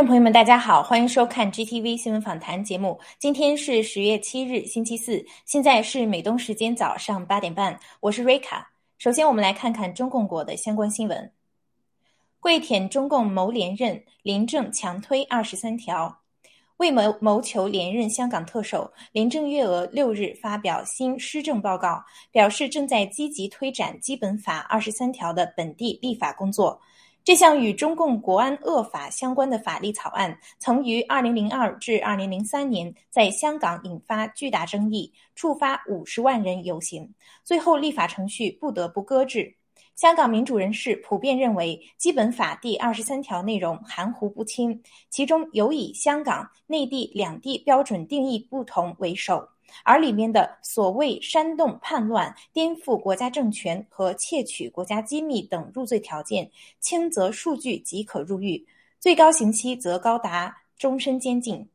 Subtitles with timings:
[0.00, 2.98] 观众朋友们，大家好，欢迎收看 GTV 新闻访谈节目。
[3.18, 8.72] 今天是十月七日，星期四，现在是美东时间早上八点半，我是瑞卡。
[8.96, 11.30] 首先，我们来看看中共国的相关新闻。
[12.40, 16.16] 跪舔中共谋连任，林郑强推二十三条。
[16.78, 22.02] 为谋谋求连任香港特首，林郑月娥六日发表新施政报告，
[22.32, 26.80] 表示正在积极推展基本法二十三条的本地立法工作。
[27.30, 37.08] 这项与中共国安恶法相关的法律草案，曾于二零零二至二零零三年在香港引发巨大争议，触发五十万人游行，
[37.44, 39.54] 最后立法程序不得不搁置。
[39.94, 49.48] 香港民主人士普遍认为，基本法第二十三条内容含糊不清，其中有以香港、内地两地标准定义不同为首。
[49.84, 58.66] 而里面的所谓煽动叛乱、颠覆国家政权和窃取国家机密等入罪条件，轻则数据即可入狱，
[58.98, 61.68] 最高刑期则高达终身监禁。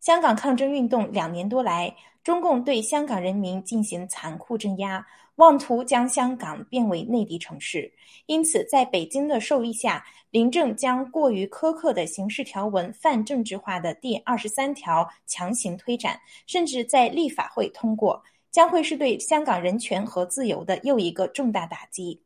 [0.00, 5.06] 香港抗争运动两年多来，中共对香港人民进行残酷镇压。
[5.36, 7.92] 妄图将香港变为内地城市，
[8.24, 22.18] 因此在北京的授意下，林郑将过于苛刻的刑事条文泛政治化的第二十三条强行推展，甚至在立法会通过，将会是对香港人权和自由的又一个重大打击。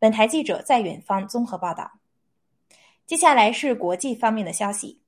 [0.00, 1.88] 本台记者在远方综合报道。
[3.06, 5.00] 接下来是国际方面的消息：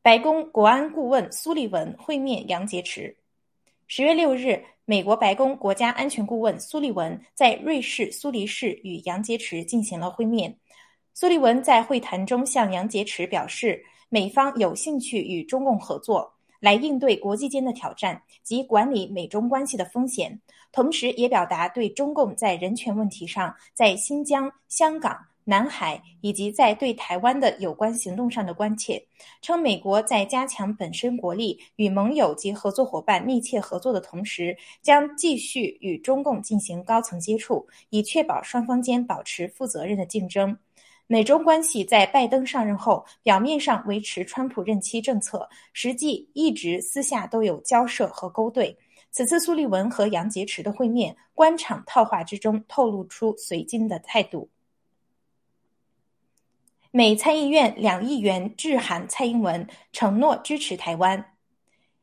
[0.00, 3.12] 白宫国安顾问苏利文会面杨洁篪。
[3.94, 4.58] 十月六日。
[4.86, 10.56] 美国白宫国家安全顾问苏利文在瑞士苏黎世与杨洁篪进行了会面。
[11.12, 20.40] 苏利文在会谈中向杨洁篪表示，美方有兴趣与中共合作，来应对国际间的挑战及管理美中关系的风险，
[20.72, 25.14] 同时也表达对中共在人权问题上在新疆、香港。
[25.44, 29.04] 南海以及在对台湾的有关行动上的关切，
[29.40, 40.56] 称美国在加强本身国力、与盟友及合作伙伴密切合作的同时，将继续与中共进行高层接触，以确保双方间保持负责任的竞争。
[41.08, 48.74] 美中关系在拜登上任后，表面上维持川普任期政策，实际一直私下都有交涉和勾兑。
[49.10, 54.48] 此次苏利文和杨洁篪的会面，官场套话之中透露出随金的态度。
[56.94, 61.24] 美参议院两议员致函蔡英文，承诺支持台湾。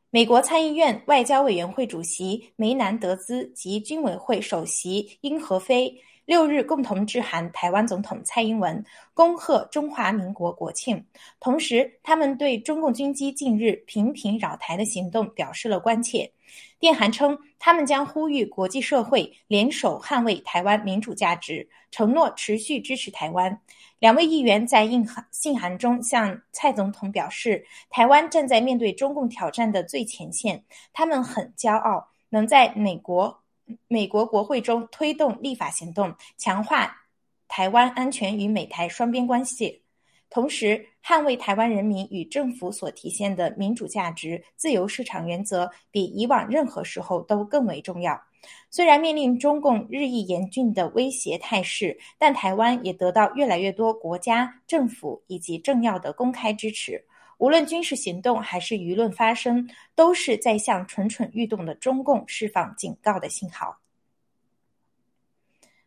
[0.09, 5.95] 美国参议院外交委员会主席梅南德兹及军委会首席英和飞
[6.25, 8.83] 六日共同致函台湾总统蔡英文，
[9.13, 11.05] 恭贺中华民国国庆。
[11.39, 16.31] 同时，他们对中共军机近日频频扰台的行动表示了关切。
[16.79, 23.59] 电函称，他们将呼吁国际社会联手捍卫台湾民主价值，承诺持续支持台湾。
[23.99, 30.63] 两位议员在印函信函中向蔡总统表示，台湾站在面对中共挑战的最前线，
[30.93, 33.41] 他们很骄傲能在美国
[33.89, 37.03] 美国国会中推动立法行动，强化
[37.49, 39.81] 台湾安全与美台双边关系。
[40.29, 48.21] 同时，捍卫台湾人民与政府所体现的民主价值、自由市场原则，比以往任何时候都更为重要。
[48.69, 57.03] 虽然面临中共日益严峻的威胁态势，但台湾也得到越来越多国家、政府以及政要的公开支持。
[57.39, 63.79] 无论军事行动还是舆论发声，都是在向蠢蠢欲动的中共释放警告的信号。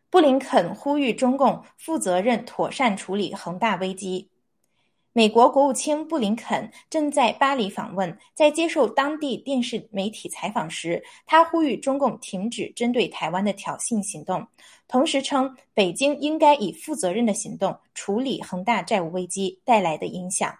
[0.09, 4.29] 布林肯呼吁中共负责任、妥善处理恒大危机。
[5.15, 14.47] 美国国务卿布林肯正在巴黎访问，在接受当地电视媒体采访时，他呼吁中共停止针对台湾的挑衅行动，
[14.87, 20.51] 同时称北京应该以负责任的行动处理恒大债务危机带来的影响。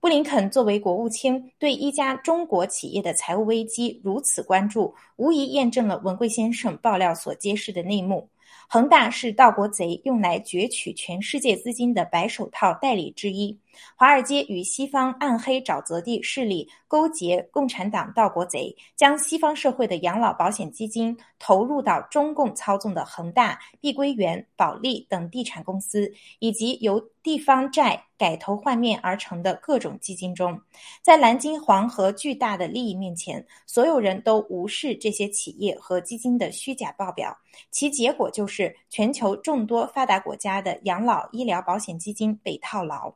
[0.00, 8.28] 布林肯作为国务卿，对一家中国企业的财务危机如此关注，无疑验证了文贵先生爆料所揭示的内幕。
[8.68, 13.58] 恒大是盗国贼用来攫取全世界资金的白手套代理之一。
[13.96, 30.60] 华尔街与西方暗黑沼泽地势力勾结，共产党盗国贼，将西方社会的养老保险基金投入到中共操纵的恒大、碧桂园、保利等地产公司，以及由地方债改头换面而成的各种基金中。
[31.02, 37.36] 在蓝金黄和巨大的利益面前，所有人都无视这些企业和基金的虚假报表，
[37.70, 43.14] 其结果就是全球众多发达国家的养老医疗保险基金被套牢。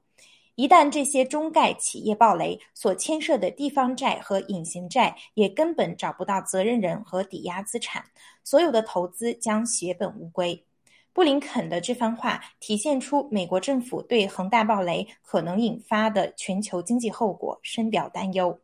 [0.56, 8.02] 一旦这些中概企业暴雷，所牵涉的地方债和隐形债也根本找不到责任人和抵押资产，
[8.42, 10.64] 所有的投资将血本无归。
[11.12, 18.58] 布林肯的这番话体现出美国政府对恒大暴雷可能引发的全球经济后果深表担忧。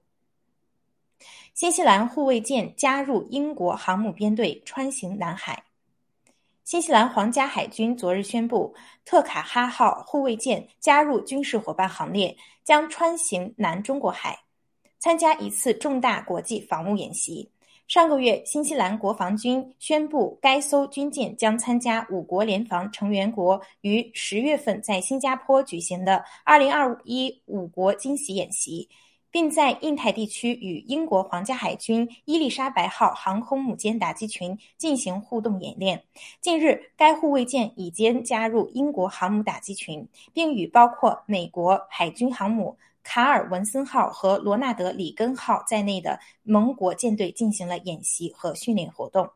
[1.55, 5.62] 新西兰护卫舰加入英国航母编队，穿行南海。
[6.64, 8.73] 新西兰皇家海军昨日宣布，
[9.05, 14.38] 特卡哈号护卫舰加入军事伙伴行列，将穿行南中国海，
[15.00, 17.50] 参加一次重大国际防务演习。
[17.88, 28.88] 上个月，新西兰国防军宣布，该艘军舰将参加五国联防成员国于十月份在新加坡举行的二零二一五国惊喜演习，
[29.32, 36.05] 并在印太地区与英国皇家海军伊丽莎白号航空母舰打击群进行互动演练。
[36.40, 42.76] 近日，该护卫舰已经加入英国航母打击群，并与包括美国海军航母。
[43.05, 49.28] 卡尔文森号和罗纳德里根号在内的盟国舰队进行了演习和训练活动。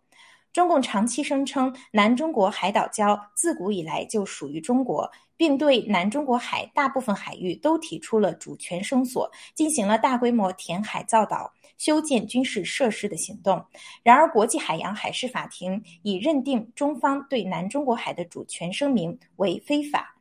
[0.56, 5.06] 中共长期声称南中国海岛礁自古以来就属于中国，
[5.36, 13.62] 并对南中国海大部分海域都提出了主权声索，进行了大规模填海造岛、修建军事设施的行动。
[14.02, 20.16] 然而，国际海洋海事法庭已认定中方对南中国海的主权声明为非法。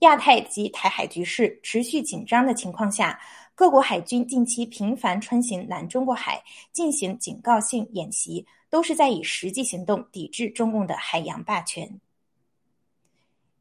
[0.00, 3.18] 亚太及台海局势持续紧张的情况下，
[3.54, 6.42] 各国海军近期频繁穿行南中国海
[6.74, 12.00] 进行警告性演习，都是在以实际行动抵制中共的海洋霸权。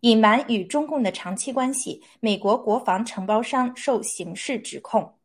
[0.01, 5.16] 隐瞒与中共的长期关系，美国国防承包商受刑事指控。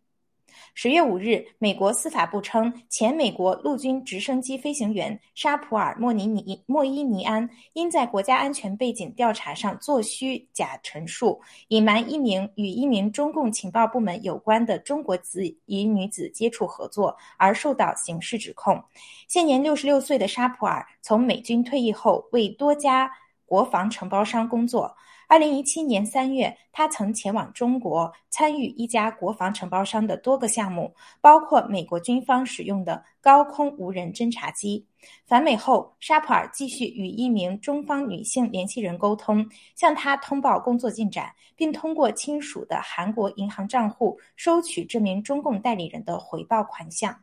[0.75, 11.39] 十月五日，美国司法部称，前美国陆军直升机飞行员沙普尔·莫尼尼莫伊尼安因在国家安全背景调查上作虚假陈述，
[11.69, 18.83] 隐瞒一名与一名中共情报部门有关的中国籍女子接触合作，而受到刑事指控。
[19.29, 23.11] 现年六十六岁的沙普尔从美军退役后，为多家
[23.45, 24.97] 国防承包商工作。
[25.33, 34.87] 二零一七年三月，他曾前往中国参与一家国防承包商的多个项目，包括美国军方使用的高空无人侦察机。
[35.25, 47.19] 返美后，沙普尔继续与一名中方女性联系人沟通，向他通报工作进展，并通过亲属的韩国银行账户收取这名中共代理人的回报款项。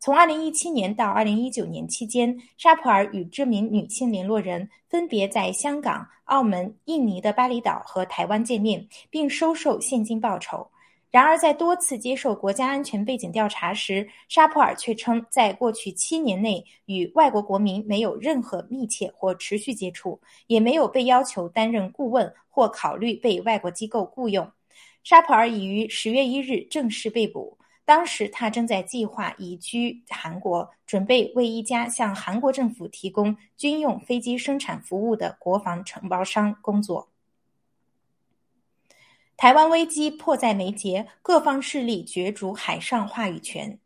[0.00, 10.64] 从2017年到2019年期间，沙普尔与这名女性联络人分别在香港、澳门、印尼的巴厘岛和台湾见面，并收受现金报酬。
[11.10, 24.48] 然而，在多次接受国家安全背景调查时，沙普尔却称，在过去七年内与外国国民没有任何密切或持续接触，也没有被要求担任顾问或考虑被外国机构雇佣。
[25.02, 27.57] 沙普尔已于10月1日正式被捕。
[27.88, 37.08] 当时他正在计划移居韩国，准备为一家向韩国政府提供军用飞机生产服务的国防承包商工作。
[39.38, 43.78] 台湾危机迫在眉睫，各方势力角逐海上话语权。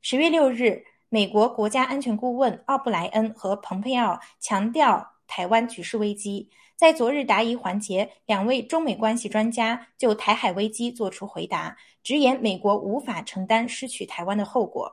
[0.00, 6.48] 十月六日，美国国家安全顾问奥布莱恩和蓬佩奥强调台湾局势危机。
[6.80, 14.90] 在昨日答疑环节，两位中美关系专家就台海危机作出回答，直言美国无法承担失去台湾的后果。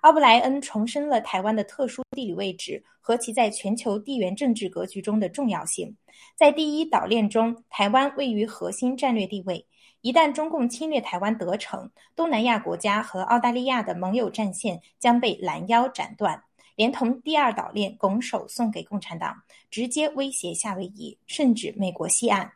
[0.00, 5.94] 奥布莱恩重申了台湾的特殊地理位置和其在全球地缘政治格局中的重要性。
[6.34, 9.66] 在第一岛链中，台湾位于核心战略地位，
[10.00, 16.44] 一旦中共侵略台湾得逞，东南亚国家和澳大利亚的盟友战线将被拦腰斩断。
[16.76, 19.34] 连同第二岛链拱手送给共产党，
[19.70, 22.52] 直接威胁夏威夷，甚至美国西岸，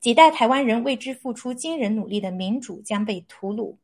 [0.00, 3.76] 几代台湾人为之付出惊人努力的民主将被屠戮，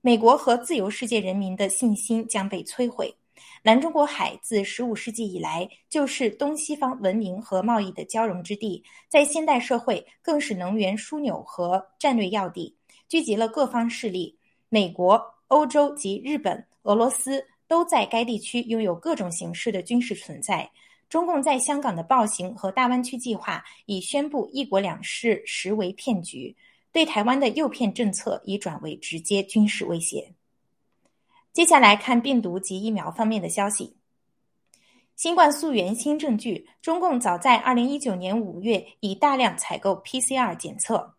[0.00, 3.14] 美国和自由世界人民的信心将被摧毁。
[3.62, 12.74] 南中国海自十五世纪以来就是东西方文明和贸易的交融之地，在现代社会更是能源枢纽和战略要地，
[13.08, 14.36] 聚集了各方势力，
[14.68, 17.46] 美国、欧洲及日本、俄罗斯。
[17.68, 20.70] 都在该地区拥有各种形式的军事存在。
[21.08, 26.56] 中共在香港的暴行和大湾区计划已宣布“一国两制”实为骗局，
[26.90, 30.32] 对台湾的诱骗政策已转为直接军事威胁。
[31.52, 33.96] 接下来看病毒及疫苗方面的消息。
[35.14, 41.14] 新冠溯源新证据：中共早在二零一九年五月已大量采购 PCR 检测。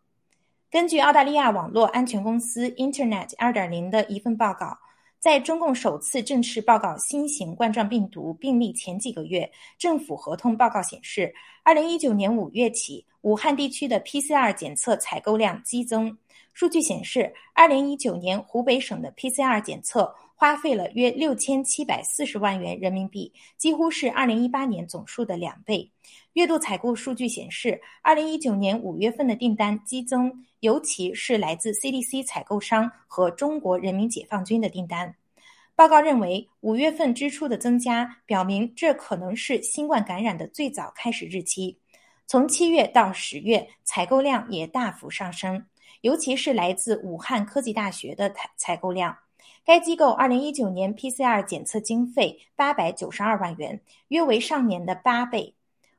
[0.70, 4.77] 根据澳大利亚网络安全公司 Internet 二点零的一份报告。
[5.19, 11.33] 在中共首次正式报告新型冠状病毒病例前几个月，政府合同报告显示，
[11.63, 16.15] 二零一九年五月起，武汉地区的 PCR 检测采购量激增。
[16.53, 25.91] 数据显示，二零一九年湖北省的 PCR 检测花费了约六千七百四十万元人民币，几乎是二零一八年总数的两倍。
[26.34, 35.15] 月度采购数据显示，二零一九年五月份的订单激增，尤其是来自 CDC 采购商和中国人民解放军的订单。
[35.75, 41.79] 报告认为，五月份支出的增加表明这可能是新冠感染的最早开始日期。
[42.27, 45.65] 从七月到十月，采购量也大幅上升，
[46.01, 49.17] 尤其是来自武汉科技大学的采采购量。
[49.67, 55.53] 该机构二零一九年 PCR 检测经费八百九十二万元，约为上年的八倍。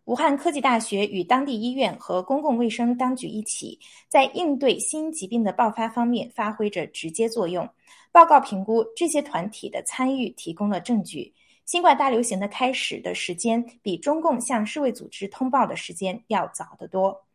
[0.06, 7.68] 武汉科技大学与当地医院和公共卫生当局一起，在应对新疾病的爆发方面发挥着直接作用。
[8.10, 11.34] 报告评估，这些团体的参与提供了证据：
[11.66, 17.26] 新冠大流行的开始的时间比中共向世卫组织通报的时间要早得多。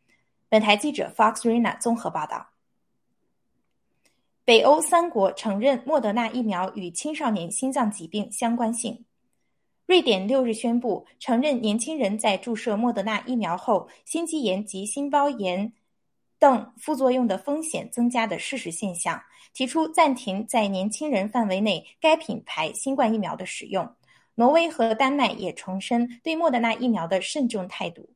[0.48, 2.53] 本台记者 Fox Rina 综合报道。
[4.46, 9.06] 北欧三国承认莫德纳疫苗与青少年心脏疾病相关性。
[9.86, 15.72] 瑞典六日宣布承认年轻人在注射莫德纳疫苗后，心肌炎及心包炎
[16.38, 19.18] 等副作用的风险增加的事实现象，
[19.54, 23.90] 提出暂停在年轻人范围内该品牌新冠疫苗的使用。
[24.34, 28.10] 挪威和丹麦也重申对莫德纳疫苗的慎重态度。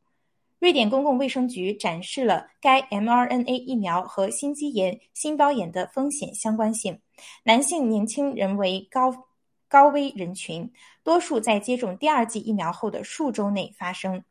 [0.58, 7.00] 瑞典公共卫生局展示了该 mRNA 疫苗和心肌炎、心包炎的风险相关性。
[7.44, 9.28] 男性年轻人为高。
[9.70, 10.72] 高危人群
[11.02, 14.24] 多数在接种第二剂疫苗后的数周内发生。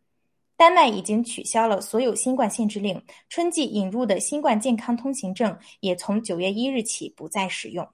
[0.55, 7.88] 丹麦已经取消了所有新冠限制令，春季引入的新冠健康通行证也从九月一日起不再使用。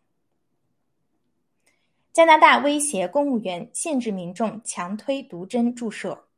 [2.13, 6.29] 加拿大威胁公务员限制民众强推毒针注射。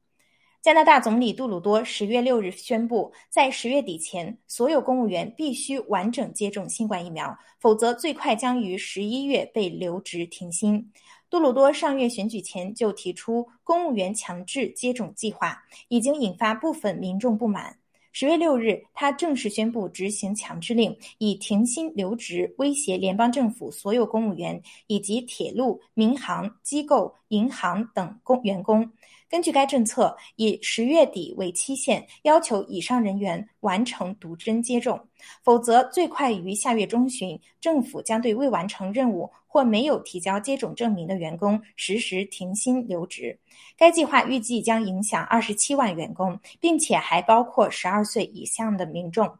[0.65, 10.91] 加拿大总理杜鲁多十月六日宣布，在十月底前，所有公务员必须完整接种新冠疫苗，否则最快将于十一月被留职停薪。
[11.29, 15.55] 杜鲁多上月选举前就提出公务员强制接种计划，
[15.87, 17.77] 已经引发部分民众不满。
[18.11, 28.89] 十月六日，他正式宣布执行强制令，以停薪留职威胁联邦政府所有公务员以及铁路、民航机构、银行等工员工。
[29.29, 34.99] 根据该政策，以十月底为期限，要求以上人员完成毒针接种，
[35.43, 43.37] 否则最快于下月中旬，政府将对未完成任务或没有提交接种证明的员工实施停薪留职。
[43.75, 49.37] 该计划预计将影响二十七万员工，并且还包括十二岁以上的民众。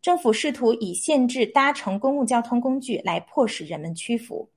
[0.00, 4.48] 政府试图以限制搭乘公共交通工具来迫使人们屈服。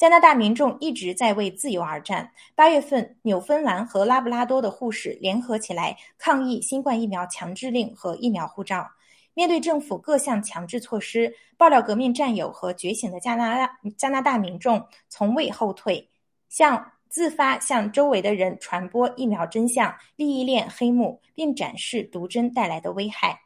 [0.00, 2.32] 加拿大民众一直在为自由而战。
[2.54, 8.90] 八月份，纽芬兰和拉布拉多的护士联合起来抗议新冠疫苗强制令和疫苗护照。
[9.34, 16.08] 面对政府各项强制措施，爆料革命战友和觉醒的加拿大加拿大民众从未后退，
[16.48, 23.38] 向自发向周围的人传播疫苗真相、利益链黑幕，并展示毒针带来的危害。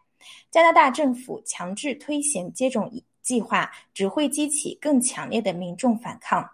[0.53, 2.89] 加拿大政府强制推行接种。
[3.25, 6.49] 计划只会激起更强烈的民众反抗。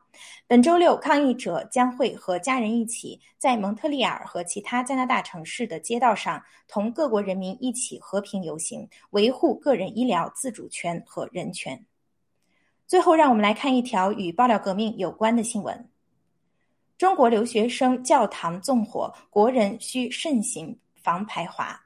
[0.46, 11.84] 本周六，抗议者将会和家人一起在蒙特利尔和其他加拿大城市的街道上，同各国人民一起和平游行，维护个人医疗自主权和人权。
[12.86, 15.88] 最后，让我们来看一条与爆料革命有关的新闻：
[16.98, 21.80] 中国留学生教堂纵火，国人需慎行防排华。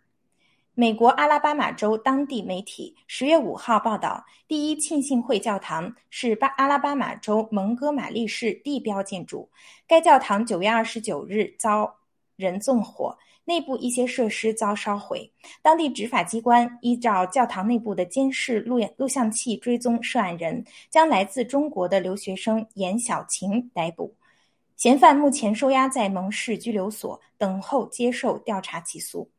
[0.76, 9.48] 美国阿拉巴马州当地媒体十月五号报道，第一庆信会教堂是巴阿拉巴马州蒙哥马利市地标建筑。
[9.86, 11.94] 该教堂九月二十九日遭
[12.34, 15.30] 人纵火，内部一些设施遭烧毁。
[15.62, 24.12] 当地执法机关依照教堂内部的监视录录像器追踪涉案人，将来自中国的留学生严小琴逮捕。
[24.76, 29.30] 嫌犯目前收押在蒙市拘留所，等候接受调查起诉。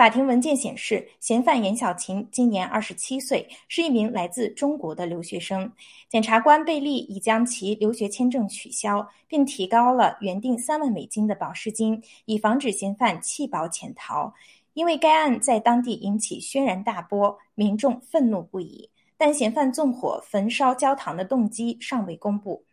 [0.00, 5.70] 法庭文件显示，嫌犯严小琴今年二十七岁，是一名来自中国的留学生。
[6.08, 14.32] 检察官贝利已将其留学签证取消，并提高了原定三万美金的保释金，以防止嫌犯弃保潜逃。
[14.72, 18.88] 因为该案在当地引起轩然大波，民众愤怒不已。
[19.18, 22.64] 但嫌犯纵火焚烧教堂的动机尚未公布。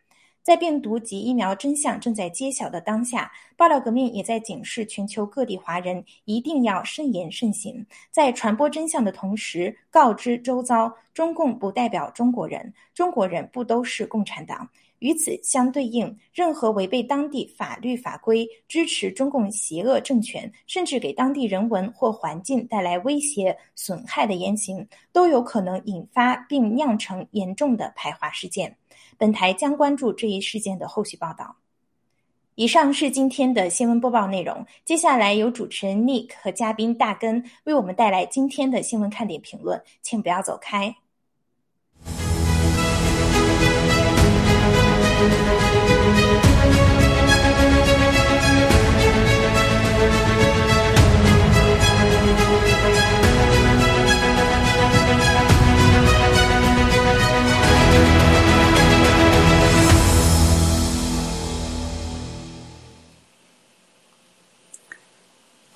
[0.48, 14.66] 在病毒及疫苗真相正在揭晓的当下，爆料革命也在警示全球各地华人一定要慎言慎行，在传播真相的同时，告知周遭中共不代表中国人，中国人不都是共产党。
[15.00, 28.74] 与此相对应，任何违背当地法律法规、支持中共邪恶政权，甚至给当地人文或环境带来威胁、损害的言行，都有可能引发并酿成严重的排华事件。
[29.18, 31.56] 本台将关注这一事件的后续报道。
[32.54, 40.96] 以上是今天的新闻播报内容，接下来由主持人 Nick 和嘉宾大根为我们带来今天的新闻看点评论，请不要走开。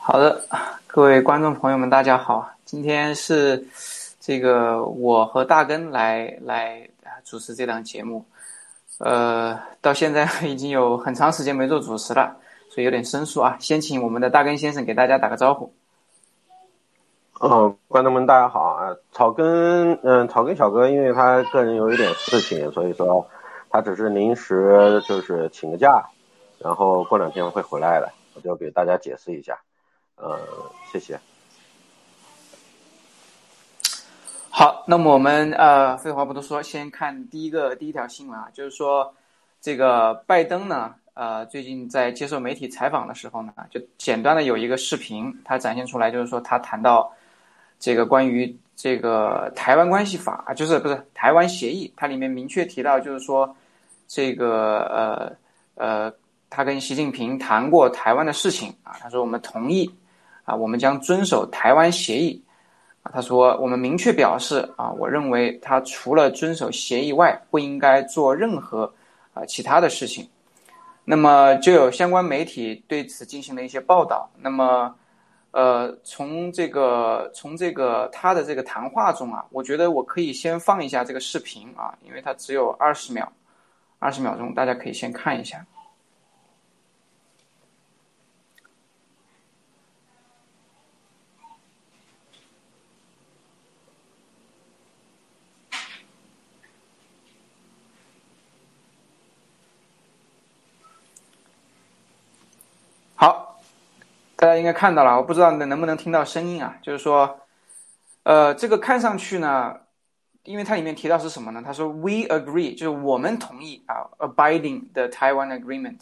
[0.04, 0.42] 好的，
[0.88, 3.64] 各位观众朋友们，大家好，今天是
[4.18, 6.88] 这个我和大根来来
[7.24, 8.24] 主持这档节目。
[8.98, 12.36] 呃，到现在已经有很长时间没做主持了，
[12.68, 13.56] 所以有点生疏啊。
[13.60, 15.72] 先请我们的大根先生给大家打个招呼。
[17.40, 18.96] 嗯，观众们大家好啊。
[19.12, 23.24] 草根，嗯，草根小哥，因为他个人有一点事情，所以说
[23.70, 26.04] 他只是临时就是请个假，
[26.58, 29.56] 然后过两天会回来的，我就给大家解释一下。
[30.16, 30.38] 呃，
[30.92, 31.18] 谢谢。
[34.50, 39.14] 好，那么我们呃，废话不多说，先看第一个第一条新闻啊，就是说
[39.60, 47.10] 这个拜登呢，呃，最近在接受媒体采访的时候呢，就简单的有一个视频，他展现出来，就是说他谈到
[47.80, 53.56] 这个关于这个台湾关系法，就是不是台湾协议，它里面明确提到，就是说
[54.06, 55.32] 这个呃
[55.76, 56.12] 呃，
[56.50, 59.90] 他跟习近平谈过台湾的事情啊，他说我们同意
[60.52, 62.42] 啊，我们将遵守台湾协议。
[63.02, 68.92] 啊，他说，我们明确表示啊，我认为他除了遵守协议外，不应该做任何
[69.32, 70.28] 啊其他的事情。
[71.04, 74.30] 那么就有相关媒体对此进行了一些报道。
[74.36, 74.94] 那么，
[75.52, 83.32] 呃，从这个从这个他的这个谈话中啊，我觉得我可以先放一下这个视频啊，因为它只有二十秒，
[83.98, 85.64] 二十秒钟，大家可以先看一下。
[103.14, 103.60] 好，
[104.42, 106.76] 大家应该看到了，我不知道能能不能听到声音啊？
[106.82, 107.38] 就是说，
[108.24, 109.72] 呃，这个看上去呢，
[110.42, 111.62] 因为它里面提到是什么呢？
[111.64, 116.00] 他说 “We agree”，就是我们同意啊，“abiding the Taiwan Agreement”，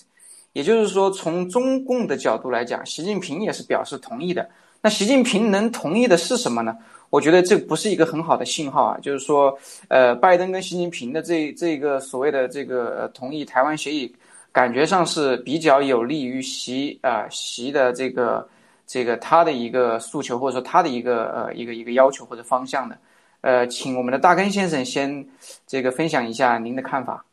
[0.55, 4.49] 也就是说，从中共的角度来讲，习近平也是表示同意的。
[4.81, 6.75] 那习近平能同意的是什么呢？
[7.11, 8.99] 我觉得这不是一个很好的信号啊。
[9.03, 9.55] 就是说，
[9.89, 14.17] 呃，拜登跟习近平的这这个所谓的这个同意台湾协议。
[14.53, 18.49] 感觉上是比较有利于习啊习的这个
[18.87, 22.99] 这个他的一个诉求，或者说他的一个呃一个一个要求或者方向的，
[23.43, 25.25] 呃，请我们的大根先生先
[25.67, 27.25] 这个分享一下您的看法。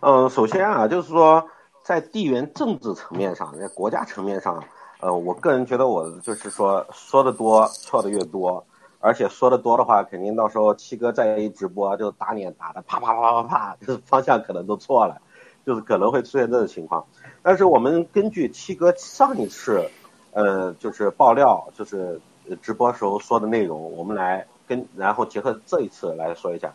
[0.00, 1.46] 嗯，首先啊，就是说
[1.82, 4.64] 在地缘政治层面上，在国家层面上，
[5.00, 8.64] 呃，我个人觉得我就是说说的多错的越多，
[8.98, 15.20] 而且说的多的话，肯定到时候七哥再一直播就打脸打的啪啪啪啪啪，就是方向可能都错了。
[15.66, 17.04] 就是可能会出现这种情况，
[17.42, 19.88] 但是我们根据七哥上一次，
[20.32, 22.20] 呃，就是爆料，就是
[22.62, 26.72] 直播时候说的内容，我们来跟然后结合这一次来说一下。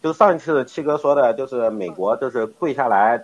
[0.00, 3.20] 就上一次七哥说的，就是美国就是跪下来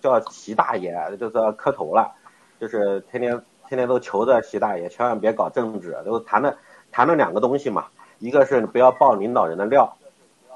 [0.00, 2.12] 叫习大爷，就是磕头了，
[2.60, 6.56] 就是天天天天都求着习大爷，千万别搞政治，都谈了
[6.92, 7.86] 谈了两个东西嘛，
[8.20, 9.96] 一个是不要爆领导人的料，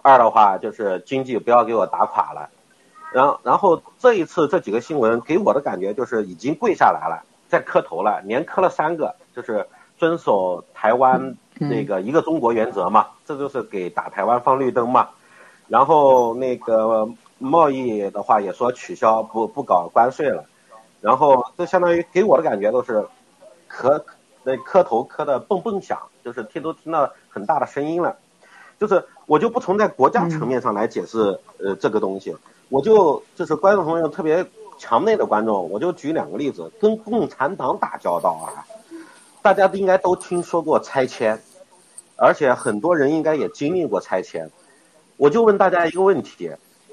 [0.03, 2.48] 二的话就是经济不要给我打垮了。
[3.12, 9.66] 然然后这一次这几个新闻给我的感觉就是已经跪下来了，在磕头了，连磕了三个，就是
[9.99, 15.09] 遵守台湾那个一个中国原则嘛，这就是给打台湾放绿灯嘛。
[15.66, 20.44] 然后那个贸易的话也说取消不不搞关税了，
[21.01, 23.07] 然后这相当于给我的感觉都是
[23.68, 24.05] 磕
[24.42, 28.16] 那磕头磕的蹦蹦响，就是听都听到很大的声音了。
[28.79, 32.37] 就是我就不从在国家层面上来解释呃这个东西。
[32.69, 34.45] 我就就是观众朋友特别
[34.77, 38.66] 墙内的观众，我就举两个例子，跟共产党打交道啊，
[39.40, 41.40] 大家都应该都听说过拆迁，
[42.16, 44.51] 而且很多人应该也经历过拆迁。
[45.16, 46.51] 我就问大家一个问题：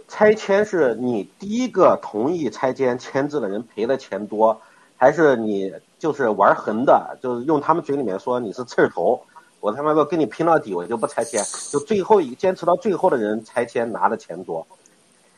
[0.07, 4.61] 拆迁是你第一个同意拆迁签字的人赔的钱多，
[4.95, 9.23] 还是你就是玩横的，就是用他们嘴里面说你是刺头，
[9.59, 14.67] 我他妈的跟你拼到底，我就不拆迁，就最后一个坚持到最后的人拆迁拿的钱多，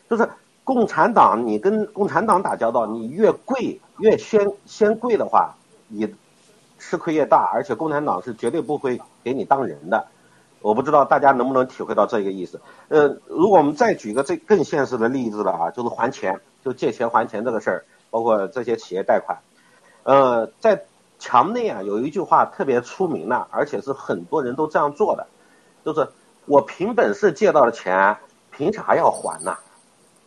[0.09, 0.29] 就是
[0.65, 5.55] 共产党，你跟共产党打交道，你越贵越先先贵的话，
[5.87, 6.13] 你
[6.77, 10.07] 吃亏越大，而且共产党是绝对不会给你当人的。
[10.61, 12.59] 我不知道大家能不能体会到这个意思。
[12.89, 19.39] 呃，如果我们再举个这更现实的例子了啊，就是还钱，就借钱还钱这个事儿，包括这些企业贷款，
[20.03, 20.83] 呃，在。
[21.19, 25.27] 墙内啊有一句话特别出名的，而且是很多人都这样做的，
[25.85, 26.07] 就是
[26.45, 28.17] 我凭本事借到的钱，
[28.51, 29.55] 凭啥要还呢？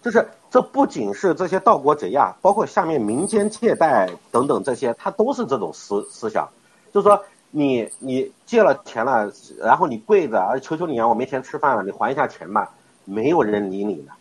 [0.02, 6.48] 就是这不仅是这些盗国贼呀，包括下面民间借贷等等这些，他都是这种思思想，
[6.92, 12.70] 就是说你你借了钱了，然后你跪着啊求求你啊，我没钱吃饭了，你还一下钱吧，
[13.04, 14.12] 没有人理你的。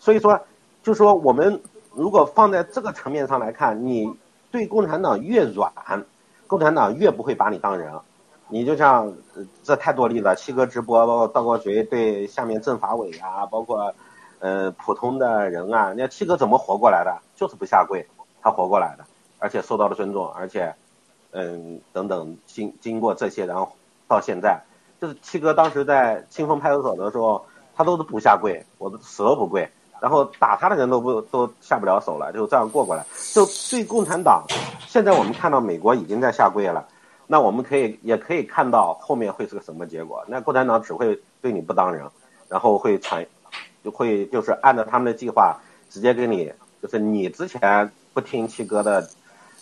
[0.00, 0.40] 所以说，
[0.82, 1.60] 就说我们
[1.92, 4.12] 如果放在这个层面上来看，你
[4.50, 5.72] 对共产党越软。
[6.46, 7.92] 共产党越不会把你当人，
[8.48, 9.12] 你就像
[9.62, 13.94] 这太多例子，七哥直播，包括道国贼对下面政法委啊，包括
[14.38, 17.20] 呃普通的人啊，那七哥怎么活过来的？
[17.34, 18.06] 就是不下跪，
[18.40, 19.04] 他活过来的，
[19.38, 20.74] 而且受到了尊重，而且
[21.32, 23.72] 嗯等等经经过这些，然后
[24.06, 24.62] 到现在，
[25.00, 29.68] 就是七哥当时在清风派出所的时候，他都是不下跪，我都死都不跪。
[30.00, 33.04] 然后打他的人都不都下不了手了，就这样过过来。
[33.32, 34.44] 就对共产党，
[34.86, 36.86] 现在我们看到美国已经在下跪了，
[37.26, 40.24] 那我们可以也可以看到后面会是个什么结果。
[40.28, 42.08] 那共产党只会对你不当人，
[42.48, 43.26] 然后会传，
[43.82, 49.08] 就会就是按照他们的计划，直接给你就是你之前不听七哥的，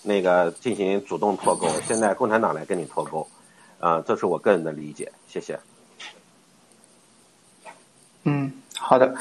[0.02, 3.26] 那个进行主动脱钩，现在共产党来跟你脱钩，
[3.78, 5.10] 啊，这是我个人的理解。
[5.28, 5.58] 谢谢。
[8.24, 9.14] 嗯，好的。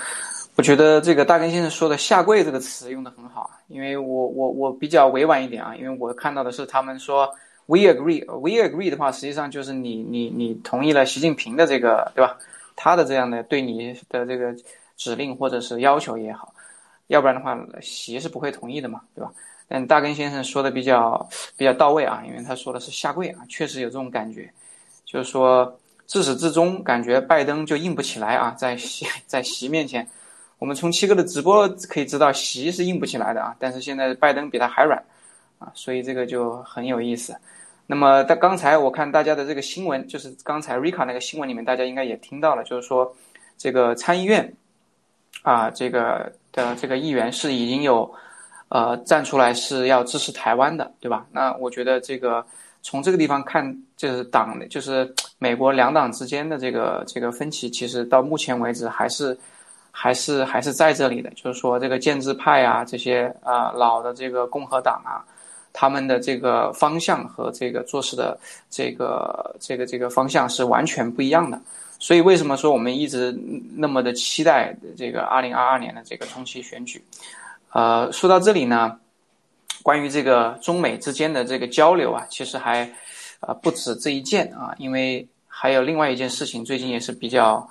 [0.56, 7.28] 我觉得这个大根先生说的“下跪”这个词用的很好啊，因为我我我比较委婉一点啊，因为我看到的是他们说
[7.66, 12.38] “we agree”，“we agree” 的话，实际上就是你你你同意了习近平的这个对吧？
[12.76, 14.56] 他的这样的对你的这个
[14.96, 16.54] 指令或者是要求也好，
[17.08, 19.32] 要不然的话，习是不会同意的嘛，对吧？
[19.68, 24.54] 但大根先生说的比较比较到位啊，因为他说的是下跪啊，确实有这种感觉，
[25.04, 30.08] 就是说自始至终感觉拜登就硬不起来啊，在习 在习面前。
[30.64, 34.98] 我们从七哥的直播可以知道，习是硬不起来的啊，但是现在拜登比他还软，
[35.60, 37.36] 啊，所以这个就很有意思。
[37.86, 43.14] 那么，在刚才我看大家的这个新闻，就是刚才瑞卡那个新闻里面，大家应该也听到了，就是说
[43.58, 44.54] 这个参议院
[45.42, 48.10] 啊，这个的这个议员是已经有
[48.70, 51.28] 呃站出来是要支持台湾的，对吧？
[51.34, 52.46] 那我觉得这个
[52.82, 59.38] 从这个地方看，就是党就是美国两党之间的这个这个分歧，其实到目前为止还是。
[59.96, 65.22] 还是还是在这里的，就是说这个建制派啊，这些啊老的这个共和党啊，
[65.72, 68.38] 他们的这个方向和这个做事的
[68.72, 71.62] 这个这个这个方向是完全不一样的。
[72.00, 73.32] 所以为什么说我们一直
[73.76, 77.02] 那么的期待这个二零二二年的这个中期选举？
[77.72, 78.98] 呃，说到这里呢，
[79.84, 82.92] 关于这个中美之间的这个交流啊，其实还
[83.40, 87.66] 啊不止这一件啊，因为还有另外一件事情，最近也是比较。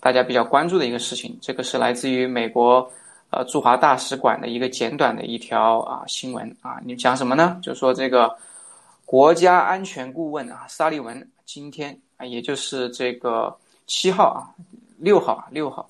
[0.00, 2.90] 大家比较关注的一个事情，这个是来自于美国，
[3.30, 7.58] 呃驻华大使馆的一个简短的一条啊新闻啊，你讲什么呢？
[7.62, 8.34] 就说这个
[9.04, 13.54] 国家安全顾问啊沙利文今天啊，也就是这个
[13.86, 14.48] 七号啊
[14.98, 15.88] 六号啊六号，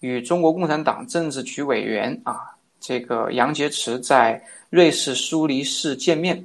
[0.00, 6.44] 与中国共产党政治局委员啊这个杨洁篪在瑞士苏黎世见面。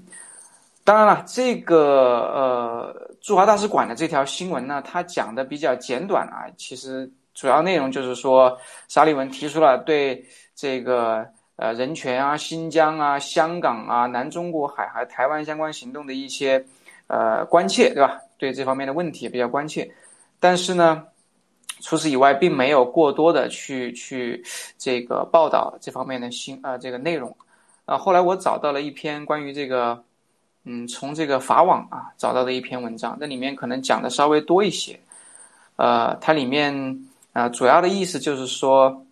[0.86, 6.48] 当然了，这个呃，驻华大使馆的这条新闻呢，它讲的比较简短啊。
[6.58, 11.26] 其实主要内容就是说，沙利文提出了对这个
[11.58, 16.66] 呃人权啊、新疆啊、香港啊、南中国海还台湾相关行动的一些
[17.08, 18.20] 呃关切，对吧？
[18.38, 19.90] 对这方面的问题也比较关切。
[20.40, 21.04] 但是呢，
[21.82, 24.42] 除此以外，并没有过多的去去
[24.78, 27.36] 这个报道这方面的新呃这个内容。
[27.86, 30.02] 啊，后来我找到了一篇关于这个。
[30.66, 35.00] 嗯，从这个法网啊找到的一篇文章，那里面可能讲的稍微多一些。
[35.78, 39.06] 呃，它里面啊主要的意思就是说，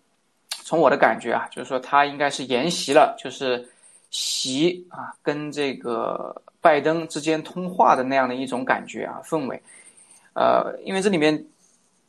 [0.62, 3.66] 从我的感觉啊，就是说他应该是沿袭了，就是
[4.10, 9.60] 习啊跟这个拜登之间通话的那样的一种感觉啊氛围。
[10.34, 11.42] 呃，因为这里面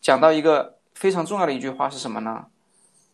[0.01, 2.45] 讲到一个非常重要的一句话是什么呢？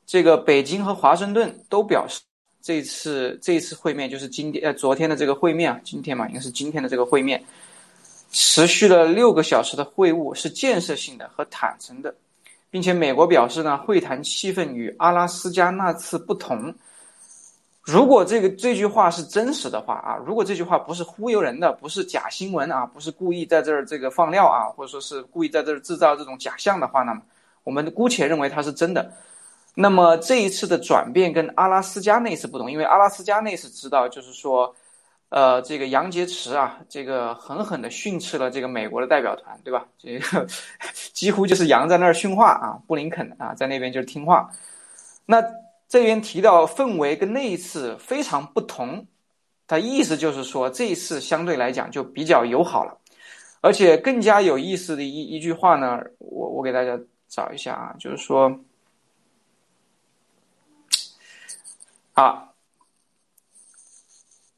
[0.07, 2.21] 这个北京和华盛顿都表示。
[2.65, 7.39] 这次这次会面就是今天呃昨天的这个会面啊，今天嘛应该是今天的这个会面，
[8.31, 12.11] 持续了六个小时的会晤是建设性的和坦诚的，
[12.71, 16.73] 并且美国表示呢会谈气氛与阿拉斯加那次不同，
[17.83, 27.13] 如果这个这句话是真实的话啊，如果这句话不是忽悠人的，不是假新闻啊，不是故意在这儿这个放料啊，或者说是故意在这儿制造这种假象的话呢，
[27.63, 29.13] 我们姑且认为它是真的。
[29.77, 34.73] 那么这一次的转变跟阿拉斯加那次不同，因为阿拉斯加那次知道就是说，
[35.27, 39.85] 呃，这个杨洁篪啊，这个狠狠地训斥了这个美国的代表团，对吧？
[39.97, 40.47] 这个
[41.11, 44.49] 几乎就是杨在那儿训话啊，布林肯啊在那边就是听话。
[45.25, 45.43] 那
[45.89, 49.05] 这边提到氛围跟那一次非常不同，
[49.67, 52.97] 他意思就是说这一次相对来讲就比较友好了，
[53.59, 58.57] 而且更加有意思的一一句话呢，我我给大家找一下啊，就是说。
[62.17, 62.53] 好，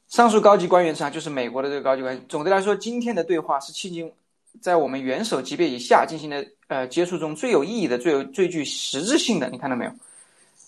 [0.06, 2.24] 上述高级官员上就是美国的这个高级官员。
[2.28, 4.12] 总的来说，今天的对话是迄今
[4.60, 9.50] 在我们元首级别以下进行的呃接触中最有意义的、最有最具实质性的。
[9.50, 9.90] 你看到没有？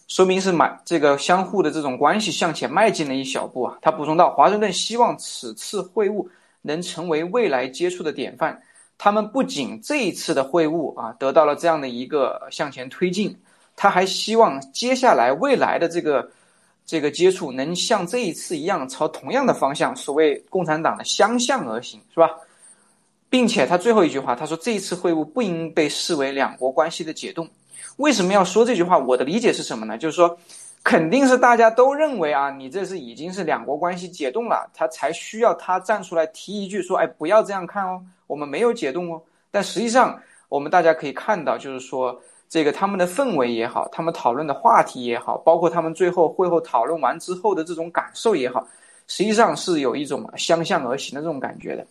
[0.09, 3.79] 说明是买这个相互的这种关系向前迈进了一小步啊。
[3.81, 6.27] 他补充到，华盛顿希望此次会晤
[6.63, 8.61] 能成为未来接触的典范。
[8.99, 13.41] 他们不仅这一次的会晤啊得到了这样的一个向前推进，
[13.77, 16.29] 他还希望接下来未来的这个。
[16.91, 22.29] 这个接触能像这一次一样朝同样的方向，所谓共产党的相向而行，是吧？
[23.29, 27.49] 并且他最后一句话，他说这一次会晤不应被视为两国关系的解冻。
[27.99, 28.99] 为什么要说这句话？
[28.99, 29.97] 我的理解是什么呢？
[29.97, 30.37] 就是说，
[30.83, 39.23] 肯定是大家都认为啊，你这是已经是两国关系解冻了，他才需要他站出来提一句说，哎，不要这样看哦，我们没有解冻哦。
[39.53, 42.21] 但实际上，我们大家可以看到，就是说。
[42.51, 48.67] 这个他们的氛围也好，他们讨论的话题也好，包括他们最后会后讨论完之后的这种感受也好，
[49.07, 51.87] 实际上是有一种相向而行的这种感觉的。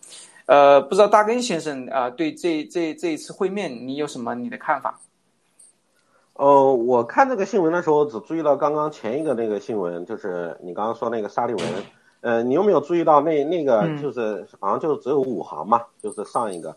[0.48, 5.00] 呃，不知道大根先生啊，对这这这一次会面，你有什么你的看法？
[6.34, 11.64] 呃，我看这个新闻的时候，只注意到刚刚前一个那个新闻，就是你刚刚说那个沙利文。
[12.22, 16.76] 呃，你有没有注意到那那个就是好像就只有五行嘛，就是上一个。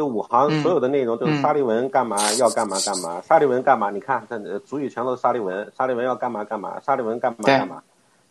[0.00, 3.90] 就五行所有的内容就是沙利文干嘛要干嘛干嘛，沙利文干嘛？
[3.90, 7.82] 你看，这主语全都是沙利文，沙利文要干嘛干嘛，沙利文干嘛干嘛，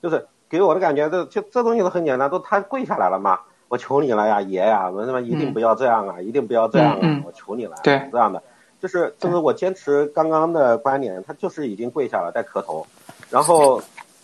[0.02, 8.42] 就是给我的感觉，这就这东西都很简单，都他跪下来了嘛，我求你了呀，爷呀，我他妈一定不要这样啊，一定不要这样啊，我求你了，对，这样的，
[8.82, 12.84] 就是就是我坚持刚刚的观点，他就是已经跪下了在磕头，
[13.30, 13.80] 然后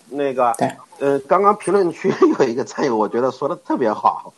[0.10, 0.50] 那个，
[0.98, 4.34] 呃，刚刚评论区有一个战友，我觉得说的特别好。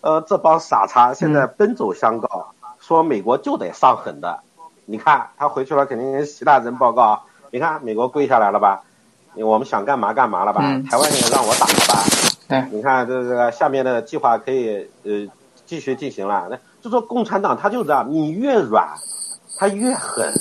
[0.00, 4.40] 呃，这帮傻叉现在奔走相告，说美国就得上狠的。
[4.84, 7.22] 你看他回去了，肯定跟习大人报告。
[7.50, 8.82] 你看美国跪下来了吧？
[9.34, 10.60] 我们想干嘛干嘛了吧？
[10.90, 12.04] 台湾也让我打了吧？
[12.48, 15.28] 对，你看这这个下面的计划可以呃
[15.66, 16.48] 继续进行了。
[16.50, 18.88] 那就说共产党他就这样，你越软，
[19.58, 20.32] 他越狠，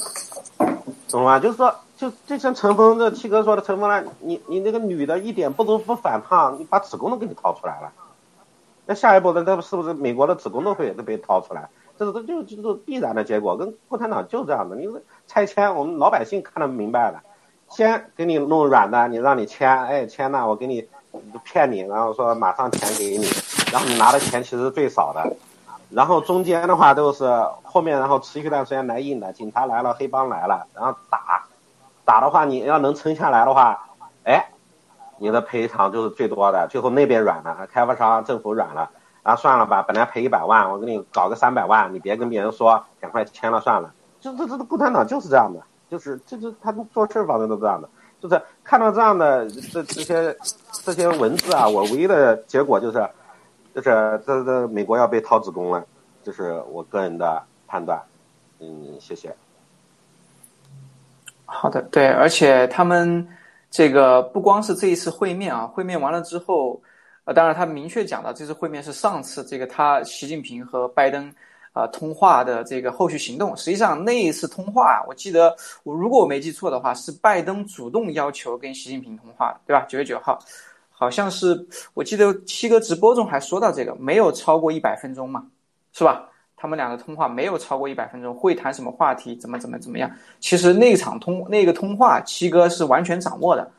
[1.10, 1.40] 懂吗？
[1.40, 7.92] 就是说，就就像陈峰这七哥说的，陈峰呢，你你那个女的一点不都不反抗，你把子宫都给你掏出来了。
[8.88, 11.68] 那下一步，那那是不是美国的子宫都会都被掏出来？
[12.00, 14.76] 这是这就就是必然的结果，跟共产党就这样的。
[14.78, 14.88] 你
[15.28, 17.22] 拆迁，我们老百姓看得明白了，
[17.70, 20.88] 先给你弄软的，你让你签，哎签了，我给你
[21.44, 23.28] 骗你，然后说马上钱给你，
[23.74, 25.36] 然后你拿的钱其实最少的，
[25.90, 27.26] 然后中间的话都是
[27.64, 31.44] 后面，然后持续一段时间来硬的，警察来了，黑帮来了，然后打，
[32.06, 33.90] 打的话你要能撑下来的话，
[34.24, 34.48] 哎。
[35.20, 38.90] 你的赔偿就是最多的，最后那边软了，开发商、政府软了，
[39.24, 43.94] 啊，算了吧，本来赔一百万，我给你搞个三百万，你别跟别人说，赶快签了算了。
[44.20, 50.38] 就这这共产党就是这样的，就是这这他做事方面都这样的，就是看到这样的这这些
[50.84, 53.10] 这些文字啊，我唯一的结果就是，
[53.74, 55.84] 就是这这美国要被掏子宫了，
[56.24, 58.02] 就是我个人的判断。
[58.60, 59.36] 嗯，谢谢。
[61.46, 63.28] 好的，对，而且他们。
[63.70, 66.82] 这个不光是这一次会面啊，会面完了之后，
[67.26, 71.32] 呃，当然他明确讲到这次会面是上次这个他习近平和拜登
[71.74, 73.56] 啊通话的这个后续行动。
[73.58, 79.86] 实际上那一次通话，我记得我如果我没记错的话，是拜登主动要求跟习近平通话，对吧？
[79.90, 80.40] 九月九号，
[80.90, 85.46] 好像是我记得七哥直播中还说到这个，没有超过一百分钟嘛，
[85.92, 86.30] 是吧？
[86.60, 89.36] 他们两个通话没有超过一百分钟，会谈什么话题？
[89.36, 90.12] 怎么怎么怎么样？
[90.40, 93.72] 其实那场通那个通话，七哥是完全掌握的。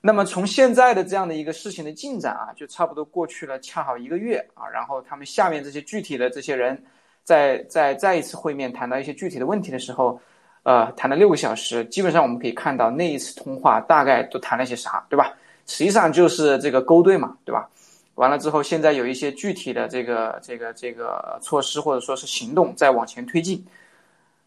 [0.00, 4.68] 那么从现在的这样的一个事情的进展啊，就差不多过去了恰好一个月啊。
[4.68, 6.80] 然后他们下面这些具体的这些人，
[7.24, 10.20] 在在再一次会面谈到一些具体的问题的时候，
[10.62, 11.84] 呃，谈了六个小时。
[11.86, 15.32] 基本上我们可以看到那一次通话大概都谈了些啥，对吧？
[15.66, 17.68] 实际上就是这个勾兑嘛，对吧？
[18.14, 23.64] 完了之后，现在有一些具体的这个这个这个措施或者说是行动在往前推进。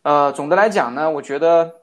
[0.04, 1.73] 呃，总的来讲呢，我觉得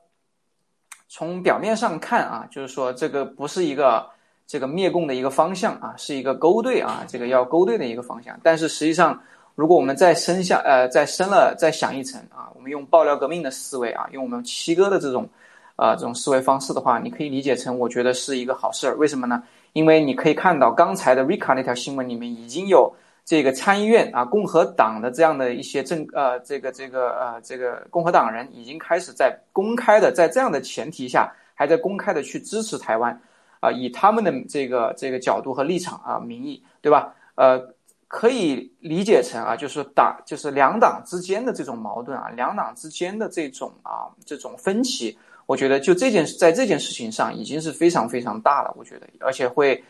[1.08, 4.08] 从表面上看啊，就是说这个不是一个
[4.46, 8.38] 这个灭共的一个方向啊，是一个勾兑啊，这个要勾兑的一个方向。
[8.44, 9.20] 但是实际上，
[9.56, 15.28] 如果我们再深下呃再深了再想一层啊，我们用爆料革命的思维啊，用我们七哥的这种
[15.74, 18.96] 啊这种思维方式的话，你可以理解成我觉得是一个好事儿。
[18.96, 19.42] 为什么呢？
[19.72, 33.20] 因为你可以看到刚才的 Rika 那条新闻里面已经有这个参议院啊共和党的这样的一些政呃这个这个呃这个共和党人已经开始在公开的在这样的前提下还在公开的去支持台湾。
[33.60, 37.14] 啊，以他们的这个这个角度和立场啊，名义，对吧？
[37.36, 37.64] 呃，
[38.08, 49.82] 可以理解成啊，就是党，就是两党之间的这种矛盾啊，两党之间的这种啊，这种分歧，我觉得就这件事在这件事情上已经是非常非常大了，我觉得，而且会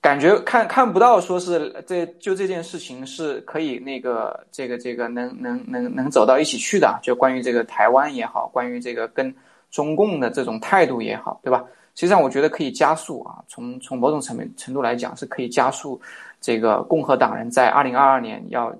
[0.00, 9.34] 感觉看看不到说是这就这件事情是可以那个这个这个能能能能走到一起去的，就关于这个台湾也好，关于这个跟
[9.70, 11.64] 中共的这种态度也好，对吧？
[11.94, 16.00] 实际上，我觉得可以加速啊，从从某种层面程度来讲，是可以加速
[16.40, 18.74] 这个共和党人在二零二二年要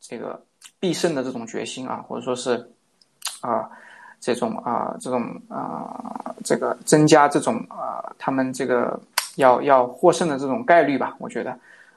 [0.00, 0.38] 这个
[0.78, 2.70] 必胜的这种决心啊，或者说是
[3.40, 3.68] 啊
[4.20, 8.98] 这种啊这种啊这个增加这种啊他们这个
[9.36, 11.14] 要要获胜的这种概率吧。
[11.18, 11.50] 我觉得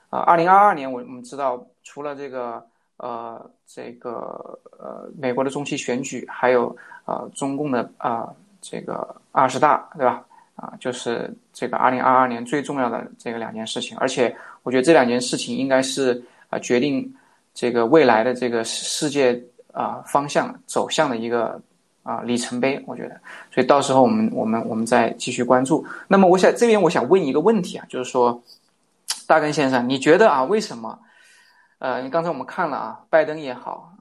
[0.09, 2.63] 啊，二零二二年我我们知道，除了这个
[2.97, 8.29] 呃这个呃美国的中期选举，还有呃中共的啊
[8.61, 10.23] 这个二十大，对吧？
[10.55, 17.11] 啊，就是这个二零二二年最重要的这个两件事情，而且我觉得这两件事情应该是啊决定
[17.53, 19.41] 这个未来的这个世界
[19.73, 21.59] 啊方向走向的一个
[22.03, 22.81] 啊里程碑。
[22.87, 23.19] 我觉得，
[23.51, 25.85] 所以到时候我们我们我们再继续关注。
[26.07, 28.41] 那么，我想这边我想问一个问题啊，就是说，
[29.27, 30.97] 大根先生，你觉得啊，为什么？
[31.79, 33.91] 呃，你刚才我们看了啊，拜登也好，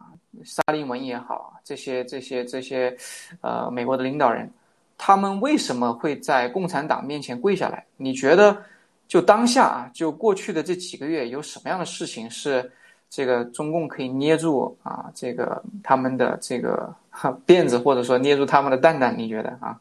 [0.45, 2.95] 沙利文也好，这些这些这些
[3.41, 4.51] 呃美国的领导人。
[5.03, 7.83] 他们为什么会在共产党面前跪下来？
[7.97, 8.55] 你觉得，
[9.09, 12.71] 就当下啊，就过去的这几个月，有什么样的事情是
[13.09, 15.11] 这个中共可以捏住啊？
[15.15, 16.95] 这个他们的这个
[17.47, 19.19] 辫子，或者说捏住他们的蛋蛋？
[19.19, 19.81] 你觉得啊？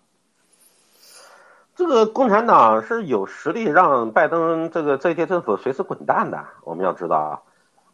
[1.75, 6.45] 这个共产党是有实力让拜登这个这届政府随时滚蛋的。
[6.65, 7.39] 我们要知道啊，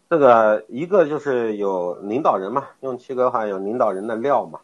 [0.09, 4.59] 这个一个就是有领导人嘛，用七哥话有领导人的料嘛，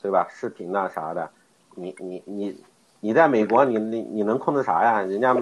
[0.00, 0.28] 对吧？
[0.30, 1.30] 视频呐啥的。
[1.74, 2.62] 你你你
[3.00, 5.00] 你在美国，你你你能控制啥呀？
[5.00, 5.36] 人家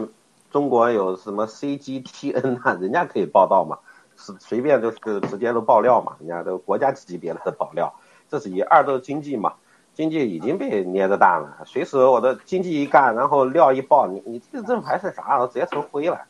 [0.51, 2.79] 中国有什么 CGTN 啊？
[2.81, 3.79] 人家可以报道嘛，
[4.17, 7.93] 是随便就是直接都爆料嘛，人家都国家级别的爆料。
[8.31, 9.55] 这是以二，都是经济嘛，
[9.95, 15.39] 经济已经被捏着蛋了，随时我的经济一干，然后料一爆，你你这政府还是啥？
[15.41, 16.21] 我直接成灰了，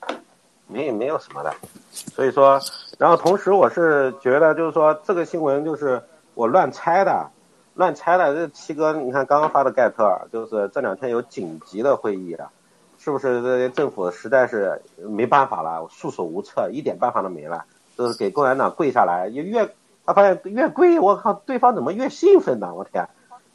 [0.66, 1.54] 没没有什么的。
[1.92, 2.60] 所以说，
[2.98, 6.02] 然后同时我是觉得就是说这个新闻就是
[6.34, 7.30] 我乱猜的。
[7.74, 12.50] 乱猜的，这七哥，你看刚刚发的盖特，就是这两天有紧急的会议啊，
[12.98, 17.64] 是不是这政府实在是没办法了，束手无策，一点办法都没了，
[17.96, 19.74] 就是给共产党跪下来，越越
[20.10, 22.74] 他发现越贵，我靠，对方怎么越兴奋呢？
[22.74, 23.08] 我天，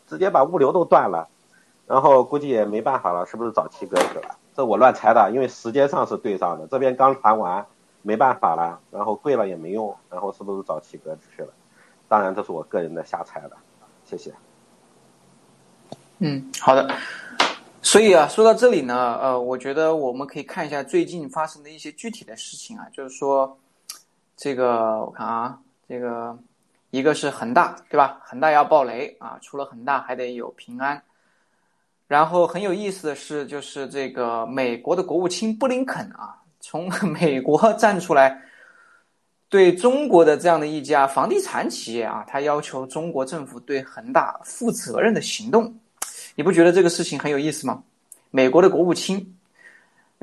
[0.08, 1.28] 直接把物流都断了，
[1.86, 4.38] 然后估计也没办法了，是不是找七哥去了？
[4.56, 7.65] 这我乱猜的，因为时间上是对上的，这边刚谈完，
[8.04, 11.50] 没办法了，然后贵了也没用，然后是不是找七哥去了？
[12.08, 13.52] 当然这是我个人的瞎猜的。
[14.06, 14.34] 谢谢。
[16.20, 16.89] 嗯，好的。
[17.82, 23.58] 所以啊，说到这里呢，呃，我觉得我们可以看一下最近发生的一些具体的事情啊，就是说，
[24.38, 26.38] 这个我看啊，这个
[26.91, 28.19] 一个是恒大，对吧？
[28.24, 31.02] 恒大要爆雷啊，除了恒大还得有平安。
[32.08, 38.41] 然后很有意思的是，就是这个美国的国务卿布林肯啊，从 美国站出来。
[39.47, 45.74] 对中国的这样的一家房地产企业啊，他要求中国政府对恒大负责任的行动，
[46.36, 47.84] 你不觉得这个事情很有意思吗？
[48.32, 49.35] 美国的国务卿，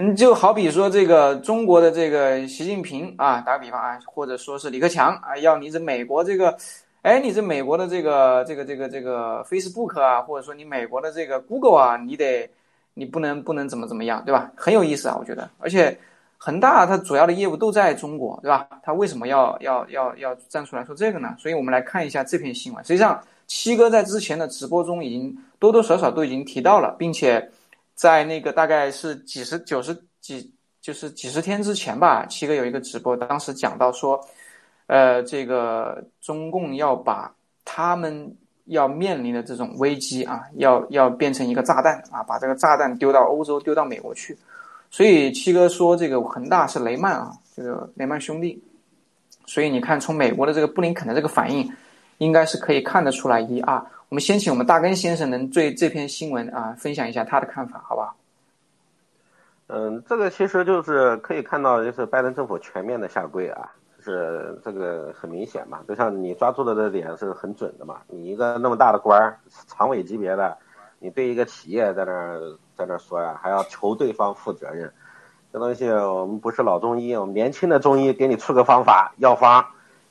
[0.04, 6.56] 嗯，就好比说这个中国的这个习近平啊，打个比方啊，或者说是李克强啊，要你这美国这个，
[7.02, 12.50] 哎，你这美国的这个这个这个这个 Facebook 啊，或者说你美国的这个 Google 啊，你得
[12.94, 14.50] 你不能不能怎么怎么样，对吧？
[14.56, 15.96] 很有意思啊，我觉得，而且。
[16.44, 18.66] 恒大它主要的业务都在中国，对吧？
[18.82, 21.32] 它为什么要要要要站出来说这个呢？
[21.38, 22.84] 所以我们来看一下这篇新闻。
[22.84, 27.48] 实际上，七哥在之前的直播中已经多多少少都已经提到了，并且
[28.02, 34.20] 在那个大概是几十九十几就是几十天之前吧，七哥有一个直播，当时讲到说，
[34.88, 37.32] 呃，这个中共要把
[37.64, 44.36] 他们要面临的这种危机啊，要要变成一个炸弹啊，把这个炸弹丢到欧洲，丢到美国去。
[44.90, 48.60] 所以七哥说这个恒大是雷曼啊，这个雷曼兄弟。
[49.46, 51.72] 所以你看，从美国的这个布林肯的这个反应，
[52.18, 53.80] 应该是可以看得出来一二。
[54.12, 58.14] 我们先请我们大根先生能对这篇新闻啊分享一下他的看法，好不好？
[59.68, 68.02] 嗯，这个其实就是可以看到，就是拜登政府全面的下跪啊，就是这个很明显嘛，就像你抓住的这点是很准的嘛。
[68.06, 70.58] 你一个那么大的官儿，常委级别的，
[70.98, 72.38] 你对一个企业在那儿
[72.76, 74.92] 在那儿说呀，还要求对方负责任，
[75.50, 79.64] 这东西我们不是老中医，我们年轻的中医给你出个方法药方，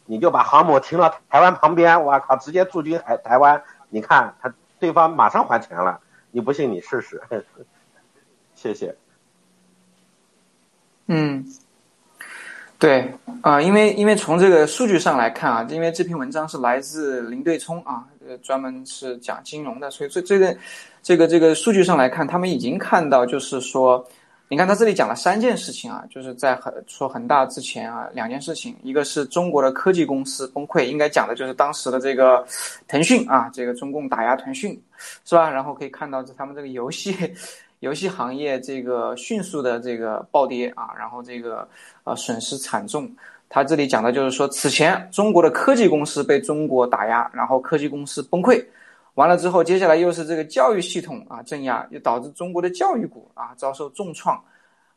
[0.08, 6.00] 你就把航母停到台湾旁边，我靠，直接驻军台台湾，你看他对方马上还钱了，
[6.32, 7.22] 你不信你试试，
[8.56, 8.96] 谢谢。
[11.08, 11.46] 嗯，
[12.80, 18.08] 对啊，因为因为从这个数据上来看啊，因为这篇文章是来自林对冲啊，
[18.42, 20.58] 专门是讲金融的，所以这这个
[21.04, 24.08] 这个这个数据上来看，他们已经看到，就是说，
[24.52, 32.46] 你看他这里讲了三件事情啊，就是在很说恒大之前啊，两件事情，一个是中国的科技公司崩溃，应该讲的就是当时的这个
[32.86, 34.78] 腾讯啊，这个中共打压腾讯，
[35.24, 35.50] 是吧？
[35.50, 37.16] 然后可以看到这他们这个游戏。
[37.80, 41.66] 游戏行业这个迅速的这个暴跌啊，然后这个
[42.04, 43.10] 呃损失惨重。
[43.48, 48.62] 他这里讲的就是说，此前中国的科技公司被中国打压，然后科技公司崩溃，
[49.16, 54.42] 完了之后，接下来又是这个教育系统啊镇压，又导致中国的教育股啊遭受重创。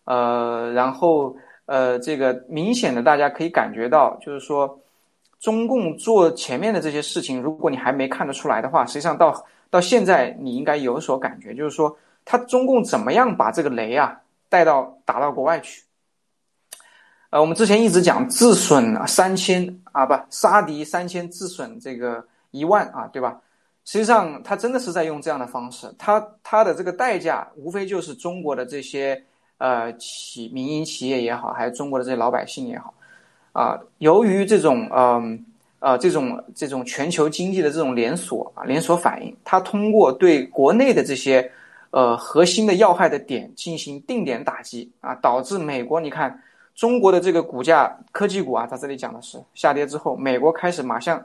[0.05, 1.37] 呃，然后
[1.67, 4.79] 呃这个明显的大家可以感觉到，就是说
[5.39, 11.97] 中共做前面的这些事情，如果你还没看得出来的话，实际上到到现在你应该有所感觉，就是说。
[12.27, 15.83] 他中共怎么样把这个雷啊带到打到国外去？
[17.29, 23.39] 呃，我们之前一直讲自损三千啊，不杀敌三千自损这个一万啊，对吧？
[23.85, 29.22] 实际上他真的是在用这样的方式，他他的这个代价无非就是中国的这些
[29.59, 32.95] 呃企民营企业也好，还有中国的这些老百姓也好，
[33.53, 35.45] 啊，由于这种嗯
[35.80, 41.51] 呃这种这种全球经济的这种连锁啊连锁反应，他通过对国内的这些。
[41.97, 46.43] 呃，核心的要害的点进行定点打击啊，导致美国你看
[46.74, 51.24] 中国的这个股价科技股啊，它这里讲的是下跌之后，美国开始马上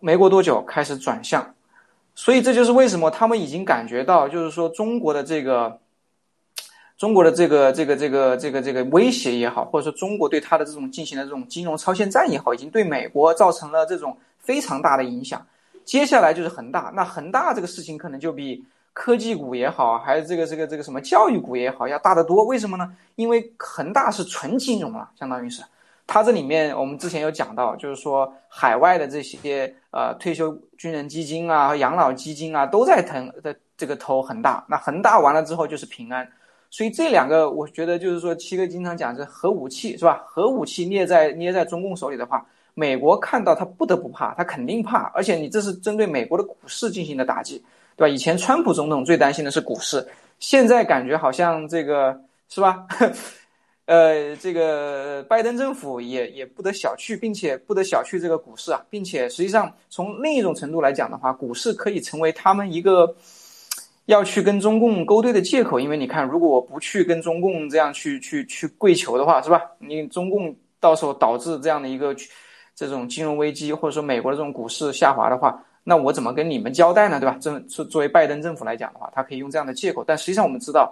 [0.00, 1.53] 没过多久开始转向，
[2.14, 5.78] 所以这就是为什么他们已经感觉到，就是说中国的这个
[6.96, 15.46] 中国的这个这个这个这个这个威胁也好，或者说中国对它的这种进行的这种金融超限战也好，已经对美国造成了这种非常大的影响。
[15.84, 18.64] 接下来就是恒大，那恒大这个事情可能就比。
[18.96, 22.44] 科技股也好，还是这个这个这个什么教育股也好，要大得多。
[22.44, 22.94] 为什么呢？
[23.16, 25.64] 因为恒大是纯金融了，相当于是，
[26.06, 34.64] 它这里面我们之前有讲到，就是说海外的这些呃退休军人基金啊、养老基金啊，都在投的这个投恒大。
[34.68, 36.28] 那恒大完了之后就是平安，
[36.70, 40.22] 所以这两个我觉得就是说七哥经常讲是核武器是吧？
[40.26, 47.64] 核武器捏在捏在中共手里的话，美国看到他不得不怕，他肯定怕，而且你这是针对美国的股市进行的打击。
[47.96, 48.12] 对吧？
[48.12, 50.04] 以前川普总统最担心的是股市，
[50.40, 52.84] 现在感觉好像这个是吧？
[53.86, 63.14] 呃，这个拜登政府也也不得小觑，并且不得小觑这个股市啊，并且实际上从另一种程度来讲的话，股市可以成为他们一个
[64.06, 65.78] 要去跟中共勾兑的借口。
[65.78, 69.60] 因为你看，如果我不去跟中共这样去去去跪求的话，是吧？
[69.78, 72.16] 你中共到时候导致这样的一个
[72.74, 75.62] 这种金融危机，或者说美国的这种股市下滑的话。
[75.86, 77.20] 那我怎么跟你们交代呢？
[77.20, 77.36] 对吧？
[77.38, 80.02] 这是作为拜登政府来讲的话，他可以用这样的借口。
[80.02, 80.90] 但实际上我们知道，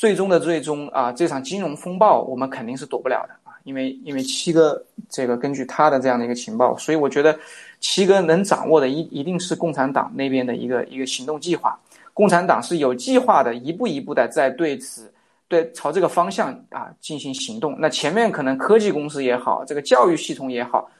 [0.00, 7.38] 最终的最终啊，这场金融风暴我们肯定是躲不了的啊，因为因为七哥这个根据他的这样的一个情报，所以我觉得
[7.80, 11.78] 七哥能掌握的一一定是共产党那边的一个一个行动计划。
[12.14, 15.12] 共产党是有计划的，一步一步的在对此
[15.48, 17.76] 对朝这个方向啊进行行动。
[17.78, 20.90] 那前面可能科技公司也好，这个教育系统也好。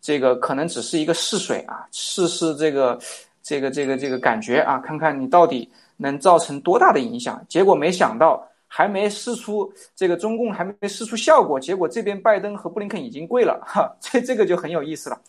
[0.00, 2.96] 这个可能只是一个试水啊，试试这个，
[3.42, 7.44] 这个这个这个感觉啊，看看你到底能造成多大的影响。
[7.48, 15.20] 结果没想到，还没试出这个中共还没试出效果，结果这边拜登和布林肯已经跪了，哈，这这个就很有意思了。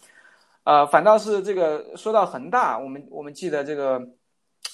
[0.64, 4.00] 呃，反倒是这个说到恒大，我们我们记得这个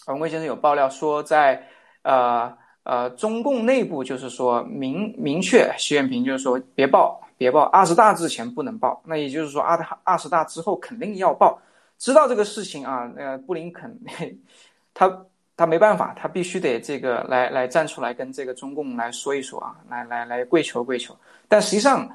[0.07, 1.67] 文贵先生有爆料说，在
[2.03, 2.51] 呃
[2.83, 7.19] 呃中共内部就是说明明确，习近平就是说别报。
[7.41, 11.59] 别报二十大之前不能报，那也就是说二大二十大之后肯定要报。
[11.97, 13.99] 知道这个事情啊，那个布林肯
[14.93, 15.25] 他
[15.57, 21.15] 他没办法，他必须得这个来来站出来跟这个中共来说一说啊，来来来跪求跪求。
[21.47, 22.09] 但实际上，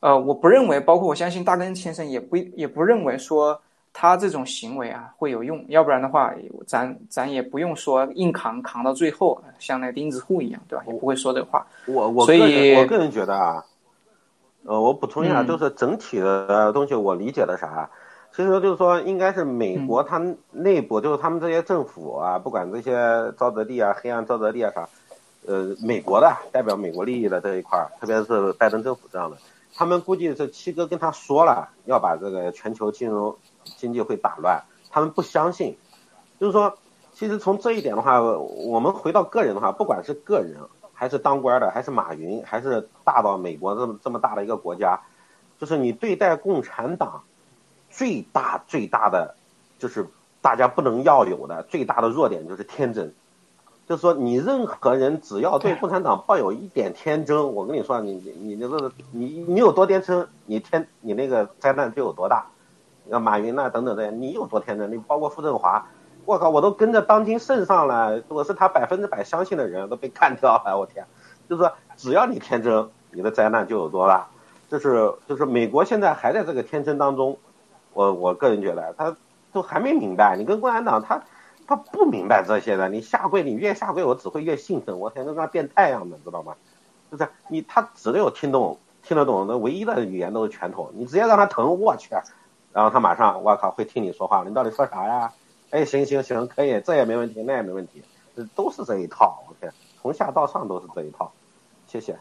[0.00, 3.60] 呃，我不认为，包括我相信大根先生也不也不认为说
[3.92, 5.64] 他这种行为啊会有用。
[5.68, 6.32] 要不然的话，
[6.66, 10.84] 咱咱也不用说硬扛扛到最后，像那钉子户一样，对吧？
[10.86, 11.66] 也不会说这话。
[11.86, 13.64] 我我个人我个人觉得啊。
[14.64, 17.88] 呃，我补充一下，就是整体的东西，我理解的啥？
[18.32, 20.22] 其实就是说，应该是美国它
[20.52, 22.96] 内部，就是他们这些政府啊，不管这些
[23.32, 24.88] 沼泽地啊、黑暗沼泽地啊啥，
[25.46, 29.38] 呃，美国的代表美国利益的这一块儿，特别是拜登政府这样的，
[29.74, 35.76] 他们估计是七哥跟他说了要把这个全球金融经济会打乱，他们不相信。
[36.38, 36.78] 就是说，
[37.12, 40.60] 其实从这一点的话，我们回到个人的话，不管是个人，
[40.94, 45.00] 还是当官的，还是马云，还是大到美国这么这么大的一个国家，
[45.58, 47.24] 就是你对待共产党
[47.98, 49.34] 最大最大的，
[49.76, 50.06] 就是
[50.40, 53.12] 大家不能要有的最大的弱点就是天真。
[53.88, 62.46] 就是说，你任何人只要对共产党抱有一点天真，我跟你说，你你你这个你你有多天真，你天你那个灾难就有多大。
[63.10, 64.92] 像马云呐等等的，你有多天真？
[64.92, 65.84] 你包括傅政华，
[66.24, 70.78] 我靠，我都跟着当今圣上了，我是他百分之百相信的人，都被干掉了。
[70.78, 71.04] 我天，
[71.48, 74.28] 就是说，只要你天真，你的灾难就有多大。
[74.70, 77.38] 就是就是美国现在还在这个天真当中，
[77.98, 79.16] 我我个人觉得他
[79.52, 81.20] 都还没明白，你跟共产党他。
[81.66, 86.54] 他不明白这些的，你下跪，你越下跪，我只会越兴奋，我天，跟他变态一样的，知道吗？
[87.10, 92.08] 就是你，他只有听懂、听得懂的唯一的语言都是拳头，你直接让他疼，我去，
[92.72, 95.30] 然后他马上，我靠，会听你说话，你到底说啥呀？
[95.68, 98.02] 哎，行行行，可以，这也没问题，那也没问题，
[98.54, 99.70] 都是这一套，我天，
[100.00, 101.30] 从下到上都是这一套，
[101.86, 102.18] 谢谢。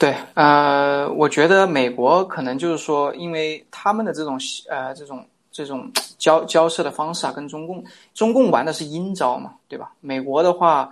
[0.00, 4.36] 对，呃，我觉得美国可能就是说，因为他们的这种
[4.68, 5.24] 呃这种。
[5.52, 7.84] 这种交交涉的方式啊，跟中共
[8.14, 9.92] 中共玩的是阴招嘛，对吧？
[10.00, 10.88] 美国的话，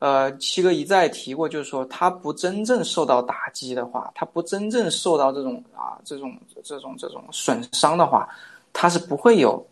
[0.00, 8.28] 呃，七哥一再提过，就是说他不真正受到打击的话，他不真正受到这种啊这种这种这种损伤的话，
[8.72, 9.64] 他是不会有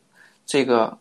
[0.46, 0.96] 这个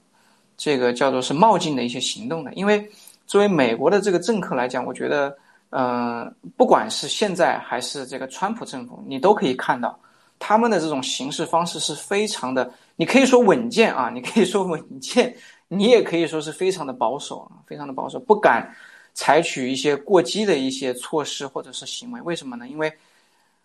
[0.58, 2.52] 这个叫做是冒进的一些行动的。
[2.56, 2.90] 因为
[3.28, 5.38] 作为美国的这个政客来讲，我觉得，
[5.72, 9.98] 嗯，不管是现在还是这个川普政府，你都可以看到
[10.40, 12.72] 他们的这种行事方式是非常的。
[12.96, 15.36] 你可以说稳健啊，你可以说稳健，
[15.68, 18.70] 你也可以说是非常的保守啊，非常的保守，不敢
[19.14, 22.22] 采取一些过激的一些措施或者是行为。
[22.22, 22.68] 为什么呢？
[22.68, 22.92] 因为，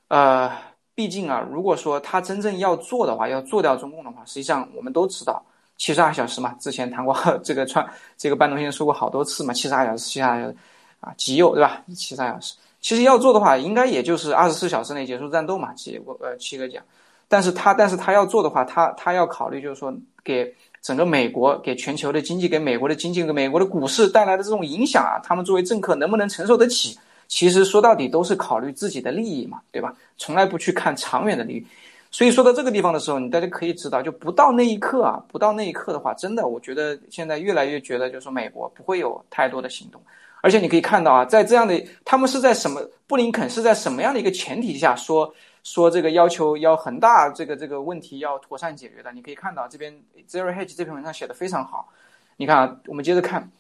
[0.09, 0.53] 呃，
[0.95, 5.43] 毕竟啊，如果说他真正要做的话，要做掉中共的话，实际上我们都知道，
[5.77, 7.85] 七十二小时嘛，之前谈过 这个川
[8.17, 10.57] 这个半东先生说过好多次嘛，七十二小时，七十二小时
[11.05, 11.83] 啊，极右对吧？
[11.95, 16.83] 七十二小时，其实要做的话，应该也就是二十四小时内结束战斗嘛，七我呃七个奖。
[17.29, 19.93] 但是他，但是他要做的话，他他要考虑，就是说，
[20.23, 26.97] 给整个美国、给全球的经济、给美国的经济、给美国的股市带来的这种影响啊，他们作为政客能不能承受得起？
[27.27, 29.95] 其实说到底都是考虑自己的利益嘛，对吧？
[30.19, 31.67] 从来不去看长远的利益。
[32.11, 40.01] 所以说到这个地方的时候，你大家可以知道，就不到那一刻啊，不到那一刻的话，真的，我觉得现在越来越觉得，就是说美国不会有太多的行动。
[40.45, 42.79] 而且你可以看到啊，在这样的，他们是在什么？
[43.07, 45.35] 布林肯是在什么样的一个前提下说？
[45.63, 49.91] 说这个要求要恒大这个这个问题要妥善解决的，你可以看到这边
[50.29, 51.89] Zero Hedge 这篇文章写的非常好。
[52.37, 53.51] 你看啊，我们接着看，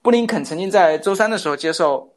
[0.00, 2.08] 布林肯曾经在周三的时候接受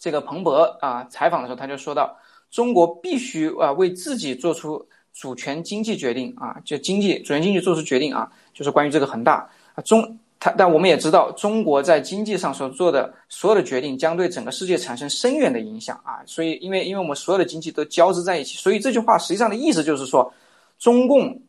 [0.00, 2.18] 这个彭博啊采访的时候，他就说到，
[2.50, 10.18] 中国必须啊为自己做出主权经济决定啊，就经济主权经济做出决定啊，就是关于这个恒大啊中。
[10.58, 16.20] 但我们也知道，中国在经济上所做的所有的决定将对整个世界产生深远的影响啊！
[16.26, 20.30] 所以，因为因为我们所有的经济都交织在一起，所以这句话实际上的意思就是说，
[20.78, 21.40] 中共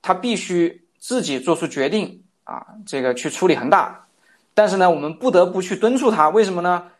[0.00, 4.06] 他必须自己做出决定啊，这个去处理恒大。
[4.54, 6.90] 但是呢，我们不得不去敦促他，为什么呢？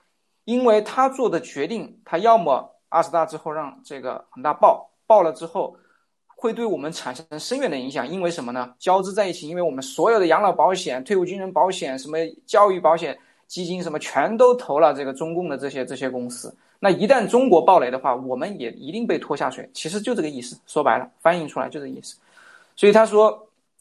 [0.44, 5.76] 因为他做的决定，他要么二十大之后让这个恒大爆，爆了之后。
[6.40, 8.72] 会对我们产生深远的影响，因为什么呢？
[8.78, 12.16] 交织在一起，因为我们所有的养老保险、退伍军人保险、什么
[12.46, 13.18] 教育保险
[13.48, 16.56] 基金什么，全都投了这个中共的这些这些公司。
[16.78, 19.68] 那一旦中国暴雷的话，我们也一定被拖下水。
[19.74, 22.16] 其实就这个意思，说白了，翻译出来就这个意思。
[22.76, 23.36] 所以他说，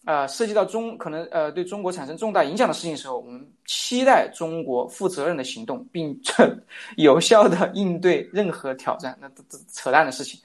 [0.06, 6.20] 呃，涉及到中可能呃对中国产生重大影响的事情的时候，我们期待中国负责任的行动，并
[6.98, 9.16] 有效的应对任何挑战。
[9.22, 10.40] 那这这扯淡的事情。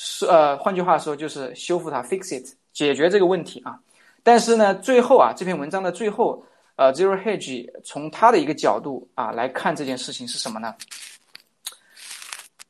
[0.00, 3.76] 是呃，换句话说就是修复它，fix it，解决这个问题啊。
[4.22, 6.40] 但是呢，最后啊，这篇文章的最后，
[6.76, 10.72] 呃，Zero Hedge 从他的一个角度啊来看这件事情是什么呢？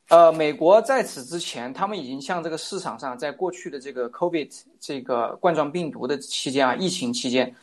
[0.07, 4.49] 呃，美国在此之前，他们已经向这个市场上，在过去的这个 COVID
[4.79, 7.55] 这个冠状病毒的期间啊，疫情期间，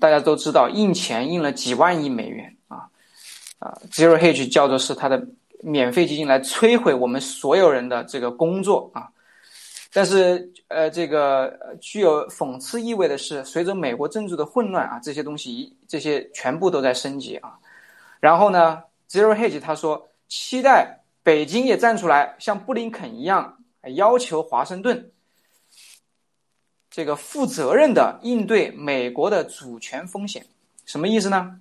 [0.00, 2.88] 大家都知道印钱印了几万亿美元啊
[3.58, 5.22] 啊，Zero Hedge 叫做是它的。
[5.62, 9.08] 免费基金来摧毁我们所有人的这个工作啊！
[9.94, 17.52] 但是，呃，这个具有讽刺意味的是，随着美国政治的混乱啊，这些东西一这些全部都在升级啊。
[18.18, 23.58] 然后呢，Zero Hedge 他说，期待北京也站出来，像布林肯一样，
[23.94, 25.10] 要求华盛顿
[26.90, 30.44] 这个负责任的应对美国的主权风险。
[30.86, 31.58] 什么意思呢？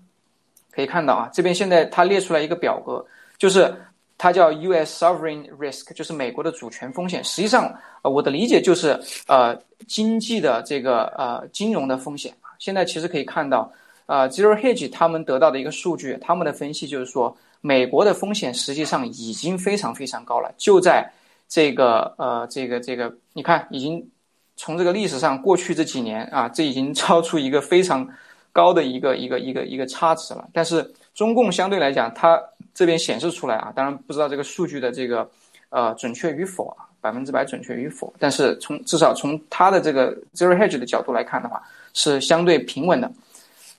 [0.72, 3.06] 可以看到啊，这边现在他列出来一个表格，
[3.38, 3.76] 就是
[4.22, 5.03] 它叫 U.S.
[5.03, 7.24] Sovereign Risk，就是美国的主权风险。
[7.24, 8.89] 实际上，呃，我的理解就是
[9.26, 12.32] 呃经济的这个呃金融的风险。
[12.59, 13.74] 现在其实可以看到，
[14.05, 21.11] 呃，Zero Hedge 他们得到的一个数据，他们的分析就是说，美国的风险实际上已经非常非常高了，就在
[21.49, 24.07] 这个呃这个这个，你看已经
[24.55, 28.07] 从这个历史上过去这几年啊，这已经超出一个非常。
[28.53, 32.38] 高的一个一个一个一个差值了，但是中共相对来讲，它
[32.74, 35.30] 这边显示出来啊，当然不知道这个数据的这个
[35.69, 41.61] 呃准确与否啊，百分之百准确与否，但是从至少从它的这个 zero hedge 的角度来看的话，
[41.93, 43.11] 是相对平稳的。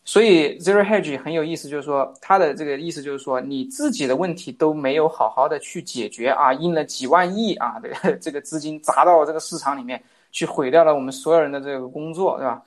[0.04, 7.90] 所以 zero hedge 很有意思，就是说它的这个意思就是说，你自己的问题都没有好好的去解决啊，印了几万亿啊的
[8.20, 12.62] 这个资金砸到这个市场里面去，毁掉了我们所有人的这个工作，对吧？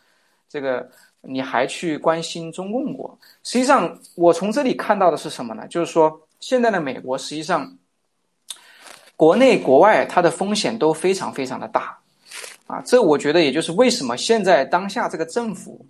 [0.50, 0.90] 这个。
[1.28, 3.18] 你还去关心中共国？
[3.44, 5.68] 实际上，我从这里看到的是什么呢？
[5.68, 7.76] 就是说，现在的美国实际上，
[9.16, 11.98] 国内国外它的风险都非常非常的大，
[12.68, 15.86] 啊，这我觉得也就是为什么现在当下这个政府，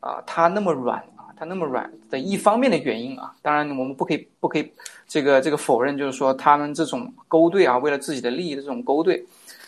[0.00, 3.32] 啊，它那么软啊，它那么软的一方面的原因啊。
[3.42, 4.72] 当然，我们不可以不可以
[5.06, 9.24] 这个这个否认，就是说他们这种勾兑啊，为了自己的利益的这种勾兑。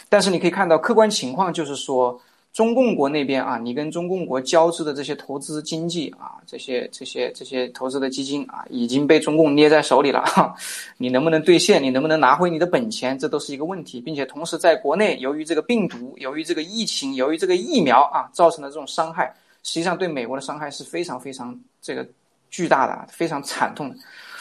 [0.08, 2.20] 但是你可以看到客观情况，就是说。
[2.52, 10.24] 中共国那边啊，你跟中共国交织的这些投资经济啊，这些这些这些投资的基金啊，已经被中共捏在手里了。
[10.98, 11.80] 你能不能兑现？
[11.80, 13.16] 你能不能拿回你的本钱？
[13.16, 19.32] 这都是一个问题，并且同时在国内，由于这个病毒，由于这个疫情，由于这个疫苗啊，造成的这种伤害，
[19.62, 22.04] 实际上对美国的伤害是非常非常这个
[22.50, 23.96] 巨大的，非常惨痛的。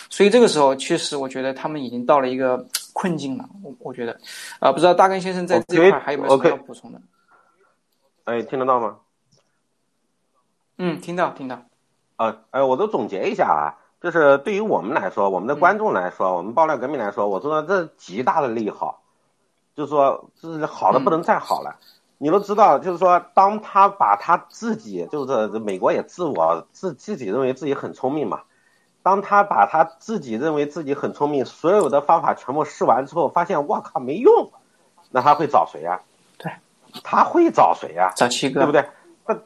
[0.10, 3.48] 所以这个时候，确实我觉得他们已经到了一个困境了。
[3.64, 4.20] 我我觉得，
[4.60, 7.00] 啊，不知道大根先生在这块还有没有什么要补充的？
[8.30, 8.98] 哎，听得到吗？
[10.78, 11.64] 嗯，听到，听到。
[12.16, 19.02] 啊，哎，我都总结一下啊，就是对于我们来说，我们的观众来说，我们爆料革命来说，我说这极大的利好，
[19.74, 21.78] 就是说这是好的不能再好了。
[22.20, 28.44] 你都知道，就是说，当他把他自己，就是美国也自我自自己认为自己很聪明嘛，
[29.02, 34.52] 当他把他自己认为自己很聪明，所有的方法全部试完之后，发现我靠没用，
[35.10, 36.02] 那他会找谁呀？
[37.04, 38.12] 他会找谁呀？
[38.16, 38.86] 找七哥，对不对？
[39.26, 39.38] 那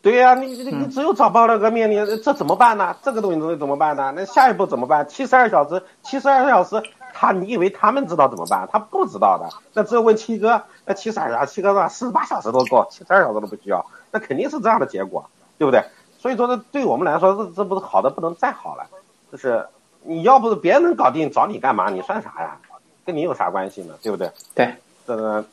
[0.00, 2.96] 对呀，你你你只有找爆料革命，你这怎么办呢？
[3.02, 4.12] 这个东西怎么办呢？
[4.14, 5.08] 那下一步怎么办？
[5.08, 6.82] 七十二小时，七十二小时，
[7.12, 8.68] 他你以为他们知道怎么办？
[8.70, 9.48] 他不知道的。
[9.74, 15.28] 那只有问七哥，那七十二小时，七哥说四十八小时都够，七十二小时都不需要，那肯定是这样的结果，
[15.58, 15.82] 对不对？
[16.18, 18.86] 所以说，这对我们来说，这这不是好的不能再好了。
[19.30, 19.66] 就是
[20.02, 21.90] 你要不是别人能搞定，找你干嘛？
[21.90, 22.56] 你算啥呀？
[23.04, 23.94] 跟你有啥关系呢？
[24.02, 24.30] 对不对？
[24.54, 24.74] 对，
[25.06, 25.44] 这个。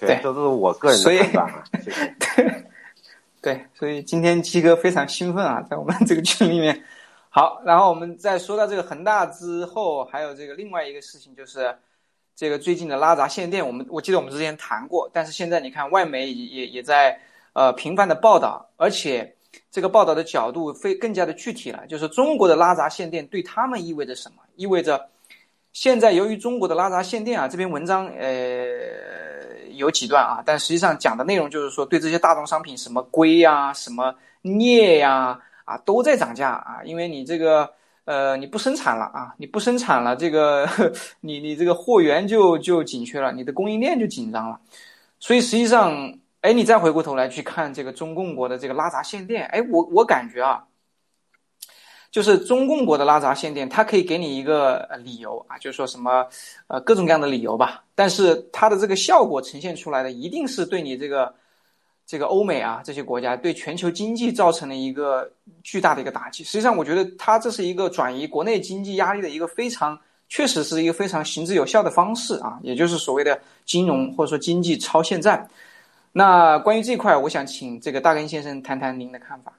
[0.00, 1.62] 对，这都是我个人的看法啊。
[2.34, 2.64] 对，
[3.42, 6.82] 对，所以今天七哥非常兴奋啊，在我们这个群里面。
[7.28, 11.76] 好，然后我们在说到这个恒大之后，还有这个另外一个事情，就是
[12.34, 13.64] 这个最近的拉闸限电。
[13.64, 17.20] 我们我记得我们之前谈过，但是现在你看，外媒也也也在
[17.52, 19.36] 呃频繁的报道，而且
[19.70, 24.42] 这个报道的角度非更加的具体了，就是中国的拉闸限电对他们意味着什么？
[24.56, 25.08] 意味着
[25.72, 29.29] 现在由于中国的拉闸限电啊，这篇文章呃。
[29.72, 37.70] 有几段啊，但实际上讲的内容就是说，对这些大宗商品，什么硅呀、什么镍呀，啊，都在涨价啊，因为你这个，
[38.04, 40.68] 呃，你不生产了啊，你不生产了，这个，
[41.20, 44.58] 你你这个货源就就紧缺了，你的供应链就紧张了，
[45.18, 45.92] 所以实际上，
[46.40, 50.64] 哎，你再回过头来去看这个中共国的这个拉闸限电，哎，我我感觉啊。
[52.10, 56.26] 就是中共国的拉闸限电，它可以给你一个理由啊，就是说什么，
[56.66, 57.84] 呃，各种各样的理由吧。
[57.94, 61.32] 但是它的这个效果呈现出来的，一定是对你这个，
[62.04, 65.30] 这个欧美啊这些国家，对全球经济造成了一个
[65.62, 66.42] 巨大的一个打击。
[66.42, 69.96] 实际上，我觉得它这是一个转移国内经济压力的一个非常，
[70.28, 75.48] 确实是一个非常行之有效的方式啊，也就是所谓的金融或者说经济超限战。
[76.12, 79.52] 那关于这块，我想请这个大根先生谈谈您的看法。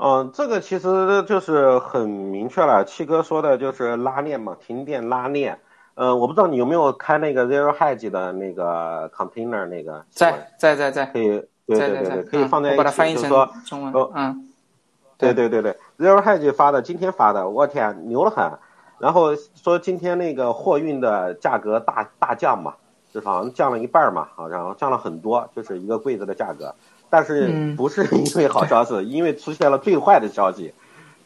[0.00, 5.58] 嗯，这个其实就是很明确了，七哥说的就是拉链嘛，停电拉链。
[5.94, 10.04] 呃，我不知道你有没有开那个 Zero Hedge 的那个 container 那个。
[10.10, 11.06] 在在在在。
[11.06, 13.50] 可以，对对对对，可以放在一起，就是说，
[14.14, 14.48] 嗯，
[15.18, 18.52] 对对对对，Zero Hedge 发的，今天发的，我天，牛得很。
[19.00, 22.74] 然后说今天那个货运的价格大大降嘛，
[23.12, 26.72] 就好像降了一半嘛，好像降了很多，就是一个柜子的价格。
[27.10, 30.72] 但是不是因为好消息，因为出现了最坏的消息，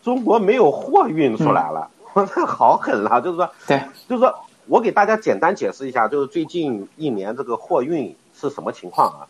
[0.03, 4.35] 中国没有货运出来了， 我这好狠了，就是说，对，就是说
[4.66, 9.26] 我给大家简单解释一下，就是最近一年这个货运是什么情况啊？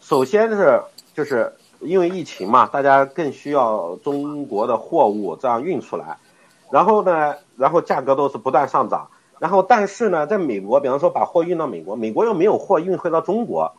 [0.00, 0.82] 首先是
[1.14, 6.16] 就是因为疫情嘛，大家更需要中国的货物这样运出来，
[6.70, 9.08] 然后呢，然后价格都是不断上涨。
[9.38, 13.72] 然后但是呢，在美国，比方说把货运到美国，美国又没有货运回到中国，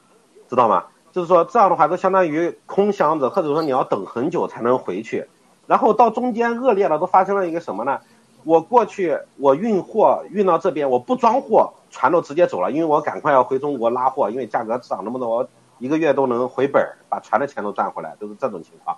[0.49, 0.83] 知道吗？
[1.13, 5.27] 就是说这样的话，都相当于空箱子，或者说你要等很久才能回去。
[5.67, 7.99] 然后到中间恶劣了，都发生了一个什么呢？
[8.43, 15.47] 我过去我运货运到这边，我不装货，船都直接走了，因为我赶快要回中国拉货，因为价格涨那么多。
[15.79, 18.97] 一个月都能回本儿，把船的钱都赚回来，都是这种情况。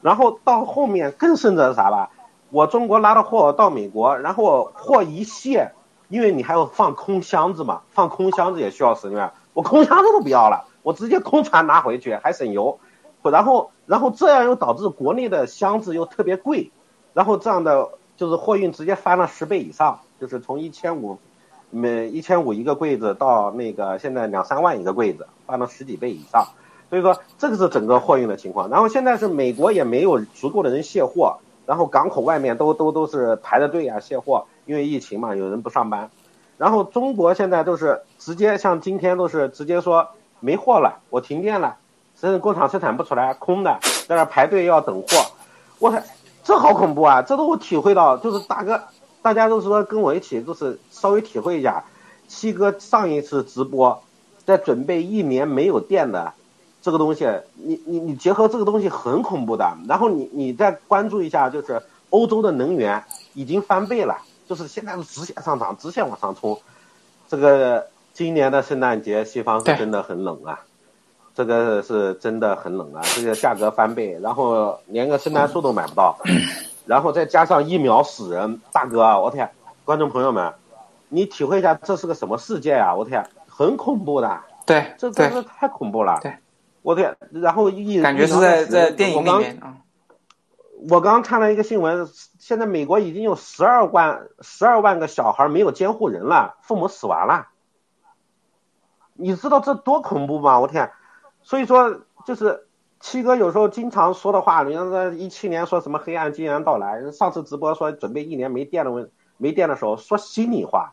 [0.00, 2.10] 然后到后面更甚者是啥吧？
[2.50, 5.72] 我中国拉的货到美国，然后货一卸，
[6.08, 12.78] 因为你还要放空箱子嘛，放空箱子也需要时间，我空箱子都不要了，我直接空船拿回去还省油。
[13.22, 16.70] 然后，然后这样又导致国内的箱子又特别贵，
[17.14, 21.18] 然后这样的就是货运直接翻了十倍以上，就是从一千五。
[21.74, 26.48] 每一千五一个柜子到那个现在两三万一个柜子，翻了十几倍以上，
[26.90, 28.68] 所以说这个是整个货运的情况。
[28.68, 36.10] 然后现在是美国也没有足够的人卸货，然后港口外面都都都是排着队啊卸货，因为疫情嘛，有人不上班。
[36.58, 40.10] 然后中国现在都是直接像今天都是直接说
[40.42, 41.76] 没货了，我停电了，
[42.20, 45.06] 生工厂生产不出来，空的在那排队要等货，
[45.78, 46.02] 我操，
[46.44, 47.22] 这好恐怖啊！
[47.22, 48.82] 这都我体会到，就是大哥。
[49.22, 51.84] 大家都说跟我一起，就是稍微体会一下，
[52.26, 54.02] 七哥上一次直播，
[54.44, 56.32] 在准备一年没有电的
[56.82, 59.76] 这个东西，你你你结合这个东西很恐怖的。
[59.86, 61.80] 然后你你再关注一下，就是
[62.10, 64.18] 欧洲的能源已经翻倍了，
[64.48, 66.60] 就是现在是直线上涨，直线往上冲。
[67.28, 70.60] 这个今年的圣诞节，西方是真的很冷啊，
[71.34, 76.16] 这个是真的很冷啊，这个价格翻倍，然后连个圣诞树都买不到。
[76.84, 79.48] 然后再加上疫苗死人，大哥，我天！
[79.84, 80.52] 观众朋友们，
[81.08, 82.92] 你体会一下这是个什么世界啊！
[82.92, 84.40] 我天，很恐怖的。
[84.66, 86.18] 对，这真的太恐怖了。
[86.20, 86.34] 对，
[86.82, 87.16] 我天！
[87.30, 89.76] 然后一感觉是在在电影里面啊。
[90.90, 92.08] 我刚看了一个新闻，
[92.40, 97.46] 现在美国已经有十二万十二万个小孩没有监护人了，父母死完了。
[99.22, 100.60] 你知道这多恐怖吗？
[100.60, 100.90] 我天！
[101.42, 102.66] 所以说就是。
[103.04, 110.92] 七哥有时候经常说的话，你像在一七年说什么黑暗即将到来，上次直播说准备一年没电的问没电的时候说心里话，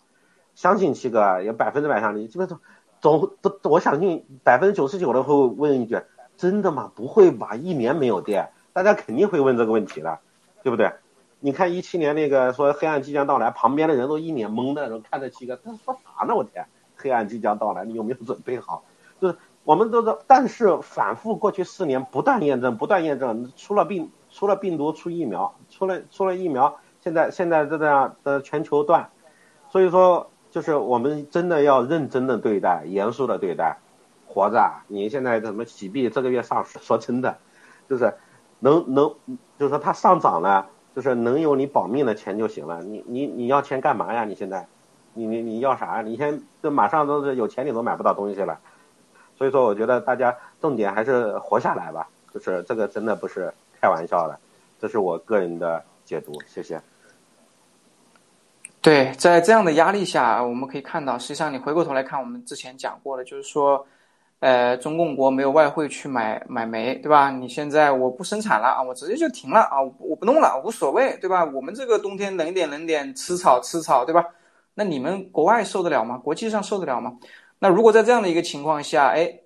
[0.55, 2.61] 相信七哥有百分之百相信，基本上
[2.99, 6.01] 总都我相信百分之九十九的会问一句，
[6.35, 6.91] 真的吗？
[6.95, 7.55] 不会吧？
[7.55, 10.17] 一年没有电，大家肯定会问这个问题的，
[10.63, 10.91] 对不对？
[11.39, 16.33] 你看一七年那个说黑暗即将到来，旁边的人都一脸懵的，看着七哥，他说啥呢？
[16.35, 16.65] 我天，
[16.99, 18.83] 黑暗即将到来，你有没有准备好？
[19.19, 19.35] 就是。
[19.65, 29.09] 我们都知道，但是反复过去四年不断验证，不断验证，出了病，出了病毒，出疫苗，出了出了疫苗，现在现在这样的全球断，
[29.69, 33.77] 所以说就是我们真的要认真的对待，严肃的对待，
[34.27, 34.81] 活着。
[34.87, 36.79] 你现在怎么洗币这个月上市？
[36.79, 37.37] 说真的，
[37.87, 38.15] 就是
[38.59, 39.13] 能能，
[39.59, 42.81] 就是说它上涨了，就是能有你保命的钱就行了。
[42.81, 44.25] 你你你要钱干嘛呀？
[44.25, 44.67] 你现在，
[45.13, 46.01] 你你你要啥？
[46.01, 48.59] 你现这马上都是有钱你都买不到东西了。
[49.37, 54.37] 所以说，我觉得大家重点还是活下来吧，就是这个真的不是开玩笑的，
[54.81, 56.33] 这是我个人的解读。
[56.45, 56.81] 谢谢。
[58.81, 63.85] 对，在这样的压力下，我们可以看到，实际上你回过头来看，我们之前讲过的，就是说，
[64.39, 67.29] 呃，中共国没有外汇去买买煤，对吧？
[67.29, 71.45] 你现在我不生产了啊，我直接就停了啊，我不弄了，无所谓，对吧？
[71.45, 74.25] 我们这个冬天冷点冷点，吃草吃草，对吧？
[74.73, 76.17] 那你们国外受得了吗？
[76.17, 77.17] 国际上受得了吗？
[77.59, 79.41] 那如果在这样的一个情况下，哎，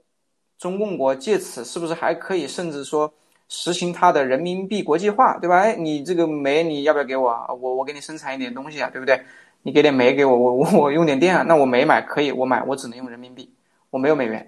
[0.60, 3.12] 中共国借此是不是还可以，甚至说
[3.50, 5.58] 实行它的人民币国际化，对吧？
[5.58, 7.32] 哎，你这个煤你要不要给我？
[7.60, 9.20] 我我给你生产一点东西啊，对不对？
[9.64, 11.42] 你给点煤给我，我我用点电啊。
[11.42, 13.52] 那我煤买可以，我买我只能用人民币，
[13.90, 14.48] 我没有美元。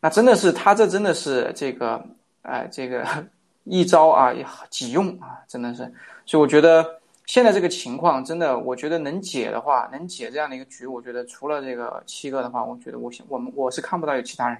[0.00, 2.04] 那真的是他这真的是这个
[2.42, 3.06] 哎这个
[3.62, 4.34] 一招啊
[4.68, 5.84] 几用啊，真的是。
[6.26, 7.00] 所以我觉得。
[7.26, 14.58] 现在这个情况真的，我觉得能解的话，能解这样的一个局，我觉得除了这个七哥的话，我觉得我我们我是看不到有其他人，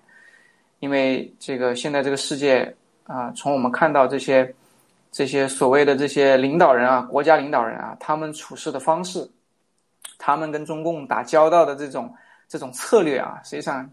[0.80, 4.52] 因为这个现在这个世界啊，从我们看到这些
[5.12, 9.30] 这些所谓的这些领导人啊，国家领导人啊，他们处事的方式，
[10.16, 12.12] 他们跟中共打交道的这种
[12.48, 13.88] 这种策略啊，实际上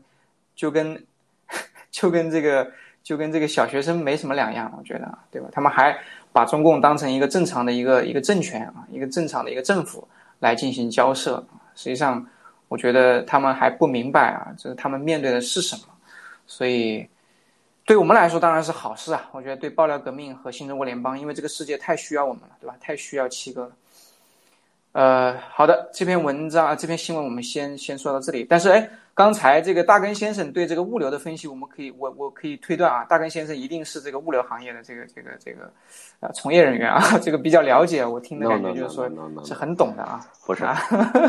[0.56, 1.06] 就跟
[1.92, 2.72] 就跟这个
[3.04, 5.50] 就跟这个小学生没什么两样，我觉得，对吧？
[5.52, 5.94] 他们还。
[6.34, 10.08] 把中共当成一个正常的一个一个政权啊，一个正常的一个政府
[10.40, 11.44] 来进行交涉
[11.76, 12.26] 实际上，
[12.68, 15.82] 我觉得他们还不明白啊，就是他们面对的是什么。
[16.48, 17.08] 所以，
[17.86, 19.30] 对我们来说当然是好事啊。
[19.32, 22.76] 我觉得对爆料革命和新中国联邦，因为这个世界太需要我们了，对吧？
[22.82, 23.72] 太需要七哥了。
[24.94, 28.46] 呃，好的，这篇文章啊，这篇新闻我们先先说到这里。
[28.50, 35.72] 但是，哎，刚才这个大根先生对这个物流的分析，我们可以，我我可以推断啊，大根先生一定是这个物流行业的这个这个这个
[36.22, 38.06] 呃从业人员啊， 这个比较了解。
[38.06, 39.10] 我听的感觉就是说
[39.44, 40.22] 是很懂的啊。
[40.46, 40.64] 不是，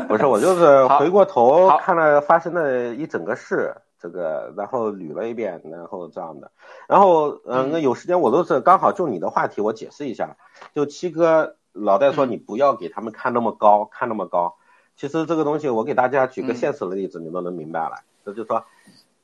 [0.08, 6.50] 不是，我就是 回过头看了发生的一整个事，这个然后捋了一遍，然后这样的，
[6.88, 10.36] 然后嗯，那有时间我都是刚好就你的话题，我解释一下。
[10.72, 14.54] 就七哥老在说你不要给他们看那么高，看那么高。
[14.96, 17.96] 其实这个东西，我给大家举个现实的例子，你都能明白了。
[18.24, 18.64] 这就说，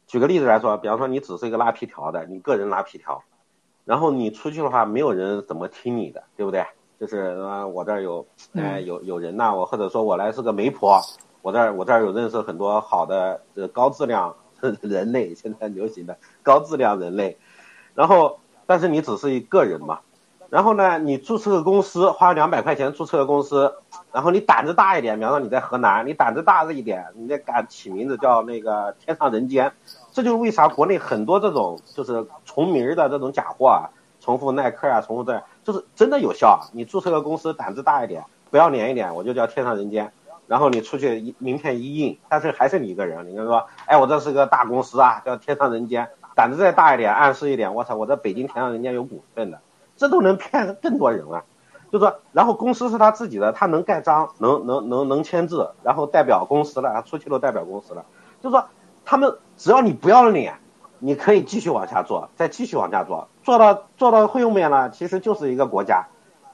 [0.06, 3.22] 举个例子来说，比方说你只是一个拉皮条的，你个人拉皮条，
[3.84, 6.64] 然后你出去的话，没有人怎么听你的，对不对？
[6.98, 11.00] 就是啊，我这儿有，哎，有有人呐，我或者说我来是个媒婆，
[11.42, 14.34] 我这儿我这儿有认识很多好的这高质量
[14.80, 17.38] 人类，现在流行的高质量人类，
[17.94, 20.00] 然后但是你只是一个人嘛，
[20.50, 23.76] 然后呢，你注册个公司，花两百块钱注册个公司，
[24.12, 29.72] 然后你胆子大一点，比方说你在河南，你胆子大一点，你得敢起名字叫那个天上人间，
[30.12, 33.90] 这就是为啥国内很多这种就是重名的这种假货啊，
[34.20, 35.42] 重复耐克啊，重复这。
[35.62, 40.10] 就是真的有效，你注册个公司，胆子大一点，不要脸一点，我就叫天上人间。
[40.46, 43.28] 然后你出去名片一印，但是还是你一个人。
[43.28, 49.60] 你跟说，哎，我这是个大公司啊，叫天上人间，胆子再大一点，暗示一点，我操，我在北京天上人间有股份的，
[49.98, 51.44] 这都能骗更多人了。
[51.90, 58.04] 就说，然后公司是他自己的，他能盖章，能能能能签字，然后代表公司了，他出去都代表公司了。
[58.40, 58.64] 就说，
[59.04, 60.58] 他们只要你不要脸。
[61.00, 66.08] 你可以继续往下做，再继续往下做，做到做到后面了，其实就是一个国家，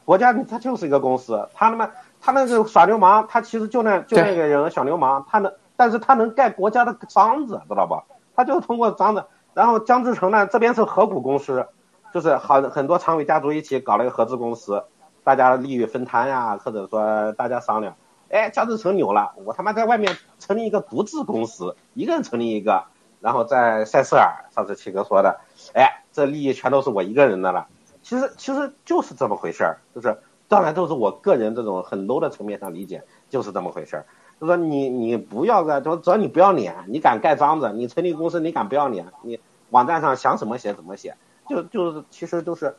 [0.04, 7.98] 国家它就是一个公司，他他妈他那个耍流氓，他其实就那就那个人小流氓，他能，但是他能盖国家的章子，知道不？
[8.36, 9.24] 他就通过章子，
[9.54, 11.66] 然后江志成呢这边是合股公司，
[12.12, 14.84] 就是好很多常委家族一起搞了一个合资公司，
[15.24, 17.96] 大家利益分摊呀，或者说大家商量，
[18.28, 22.84] 哎，江志成牛了，我他妈在外面成立一个独资公司，一个人成立一个。
[23.20, 25.40] 然后在塞斯尔，上次七哥说的，
[25.72, 27.66] 哎，这利益全都是我一个人的了。
[28.02, 34.04] 其实其实就是这么回事儿，就是当然都是我个人这种很 low 的层面上理解，就是这么回事儿。
[34.38, 41.16] 就说你你不要个，就只要你不要脸，你敢盖章子，你成立公司你敢不要脸，你网站上想怎么写怎么写，
[41.48, 42.76] 就就是其实都是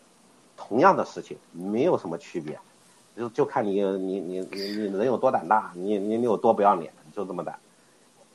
[0.58, 2.58] 同样的事情，没有什么区别，
[3.18, 7.56] 就就看你你你你你能有多胆大，你你你有多不要脸，就这么胆，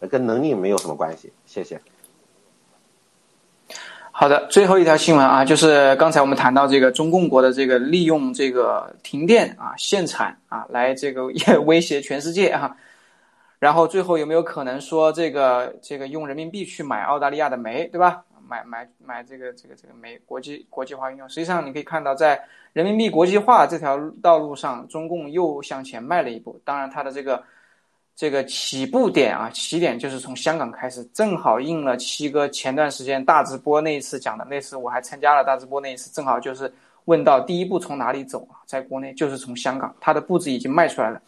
[0.09, 1.33] 跟能力没有什么关系。
[1.47, 1.81] 谢谢。
[4.13, 11.25] 好的，最后一条新闻啊，就是刚才我们谈到这个中共国的这个利用这个停电啊、限产啊来这个
[11.65, 12.77] 威胁全世界啊，
[13.59, 18.25] 然后最后有没有可能说这个这个用人民币去买澳大利亚的煤，对吧？
[18.51, 22.43] 买买买这个这个这个美国际国际化运用，实际上你可以看到，在
[22.73, 26.61] 人民币国际化这条道路上，中共又向前迈了一步。
[26.65, 27.43] 当然，它的这个。
[28.17, 34.45] 这个起步点啊，起点就是从香港开始，正好应了七哥前段时间大直播那一次讲的。
[34.45, 36.71] 那次我还参加了大直播那一次，正好就是
[37.07, 38.61] 问到第一步从哪里走啊？
[38.67, 41.23] 在国内就是从香港，它的步子已经迈出来了。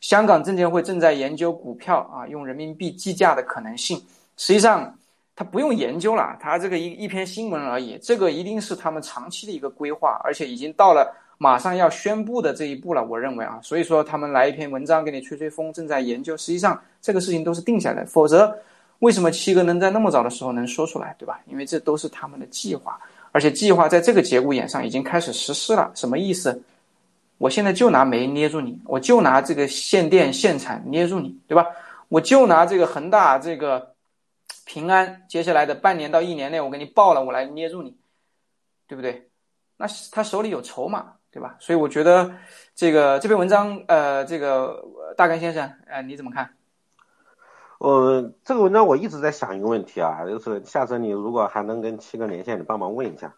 [0.00, 4.02] 香港证监会正在研究股票啊用人民币计价的可能性。
[4.38, 4.97] 实际上，
[5.38, 11.14] 他不用研究了，他这个一一篇新闻而已，这个一定是他们长期的一个规划，而且已经到了。
[11.38, 16.36] 马上要宣布的这一步了，我认为啊，所以说他们来一篇文章给你吹吹风，正在研究。
[16.36, 18.52] 实际上这个事情都是定下来，否则
[18.98, 21.38] 为什么七哥能在那么早的时候能说出来，对吧？
[21.46, 22.98] 因为这都是他们的计划，
[23.30, 25.88] 而且计划在这个节骨眼上已经开始实施了。
[25.94, 26.60] 什么意思？
[27.38, 31.64] 我现在就拿煤捏住你，我就拿这个限电限产捏住你，对吧？
[32.08, 33.94] 我就拿这个恒大这个
[34.68, 37.96] 平安，接下来的半年到一年内我给你报了，我来捏住你，
[38.86, 39.30] 对不对？
[39.78, 41.14] 那他手里有筹码。
[41.30, 41.56] 对吧？
[41.60, 42.32] 所以我觉得
[42.74, 44.82] 这个这篇文章，呃，这个
[45.14, 46.54] 大根先生，呃，你怎么看？
[47.78, 53.34] 呃，这个文章我一直在想一个问题啊，就是下次你如果还能跟七哥连线，你帮忙问一下，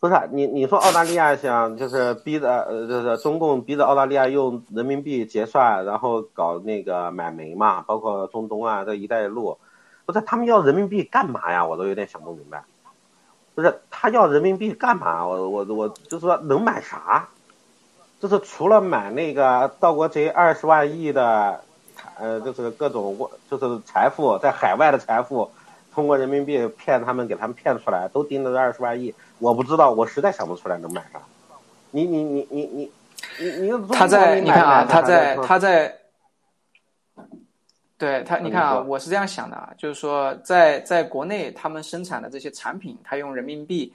[0.00, 9.56] 不是你你说澳大利亚想就是逼着呃，就是中共逼着澳大利亚用人民币结算，然后搞那个买煤嘛，包括中东啊这一带一路，
[10.06, 11.64] 不是他们要人民币干嘛呀？
[11.64, 12.62] 我都有点想不明白。
[13.54, 15.24] 不是他要人民币干嘛？
[15.24, 17.28] 我我我就是说能买啥？
[18.20, 21.60] 就是除了买那个盗国贼二十万亿的，
[22.18, 25.50] 呃，就是各种就是财富在海外的财富，
[25.94, 29.14] 通过人民币骗他们，给他们骗出来，都盯着这二十万亿。
[29.38, 31.20] 我不知道，我实在想不出来能买啥。
[31.92, 32.92] 你你你你你
[33.38, 36.00] 你你他在你看啊，他在他在。
[38.04, 43.90] 对他，你看啊，我是这样想的啊，就是说，在在国内他们生产的这些产品，他用人民币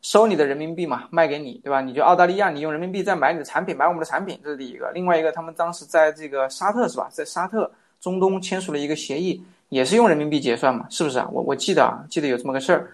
[0.00, 1.82] 收你的人民币嘛，卖给你，对吧？
[1.82, 4.90] 你就澳大利亚，你用人民币再买你的产品，买我们的产品，这是第一个。
[4.94, 11.28] 另外一个，他们当时在这个沙特是吧，在沙特中东签署了一个协议，也是用人民币结算嘛，是不是啊？
[11.30, 12.90] 我我记得啊，记得有这么个事儿。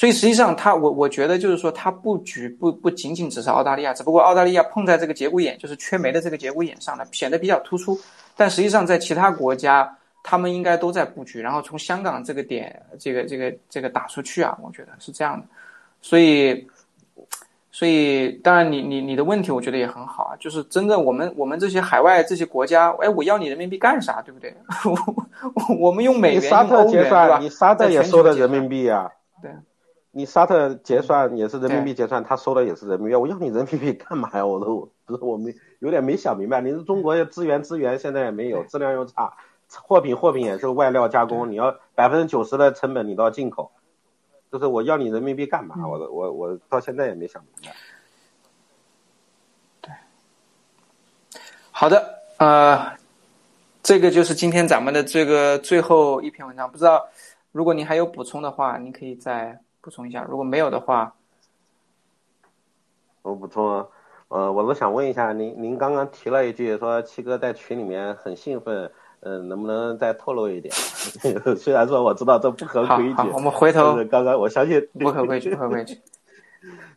[0.00, 8.00] 所以实际上，它我我觉得就是说，它布局不不仅仅只是澳大利亚，只不过澳大利亚碰在这个节骨眼，就是缺煤的这个节骨眼上呢，显得比较突出。
[8.34, 15.44] 但实际上，在其他国家，他们应该都在布局，然后从香港这个点，这个这个这个打出去啊，我觉得是这样的。
[16.00, 16.66] 所以，
[17.70, 24.56] 所以当然，你你你的问题，我觉得也很好啊，就是真的，我们我们这些海外这些国家，哎，我要你人民币干啥，对不对？
[25.68, 29.19] 我我们用美元、沙特结算，你沙特也收的人民币啊，对。
[30.12, 34.44] 你沙特结算也是人民币结算，他收的也是人民币，我要你人民币干嘛呀？
[34.44, 36.60] 我都不是我没有点没想明白。
[36.60, 39.34] 你是中国资源资源现在也没有，质量又差，
[39.72, 43.70] 货品货品也是外料加工，你要百分之九十的成本你都要进口，
[44.50, 45.76] 就是我要你人民币干嘛？
[45.86, 47.76] 我我我到现在也没想明白。
[49.80, 49.92] 对，
[51.70, 52.96] 好的，呃，
[53.80, 57.08] 这个就是今天咱们的这个最后一篇文章，不知道
[57.52, 59.60] 如果您还有补充的话，您可以在。
[59.80, 61.14] 补充一下，如果没有的话，
[63.22, 63.86] 我补充，
[64.28, 70.74] 呃，我是想问一下您，您刚刚提了一句说七哥在群里面很兴奋，嗯，能不能再透露一点？
[71.56, 75.98] 虽然说我知道这不合规矩，我们回头刚刚我相信不合规矩， 不合规矩，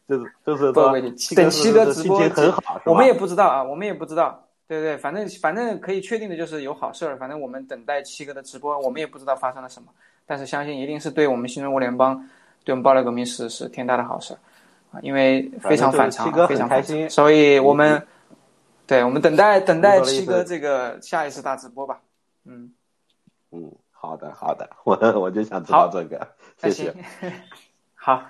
[0.07, 9.87] 就是就是说等七哥直播很好，我们也不知道啊，我们也不知道，对对，反正反正可以确定的就是有好事儿，反正我们等待七哥的直播，我们也不知道发生了什么，
[10.25, 12.27] 但是相信一定是对我们新中国联邦。
[12.63, 14.33] 对我们爆料革命是是天大的好事，
[14.91, 18.01] 啊，因为非常反常，非常开心，所以我们，
[18.87, 21.99] 对我们等待等待七哥这个下一次大直播吧，
[22.45, 22.71] 嗯。
[23.55, 26.93] 嗯，好的好的， 我我就想知道这个，谢谢，
[27.93, 28.25] 好，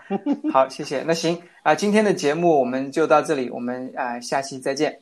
[0.52, 5.00] 好谢谢，那行 啊，今天的节目我们就到这里，我们啊下期再见，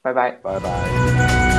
[0.00, 1.53] 拜拜，拜拜。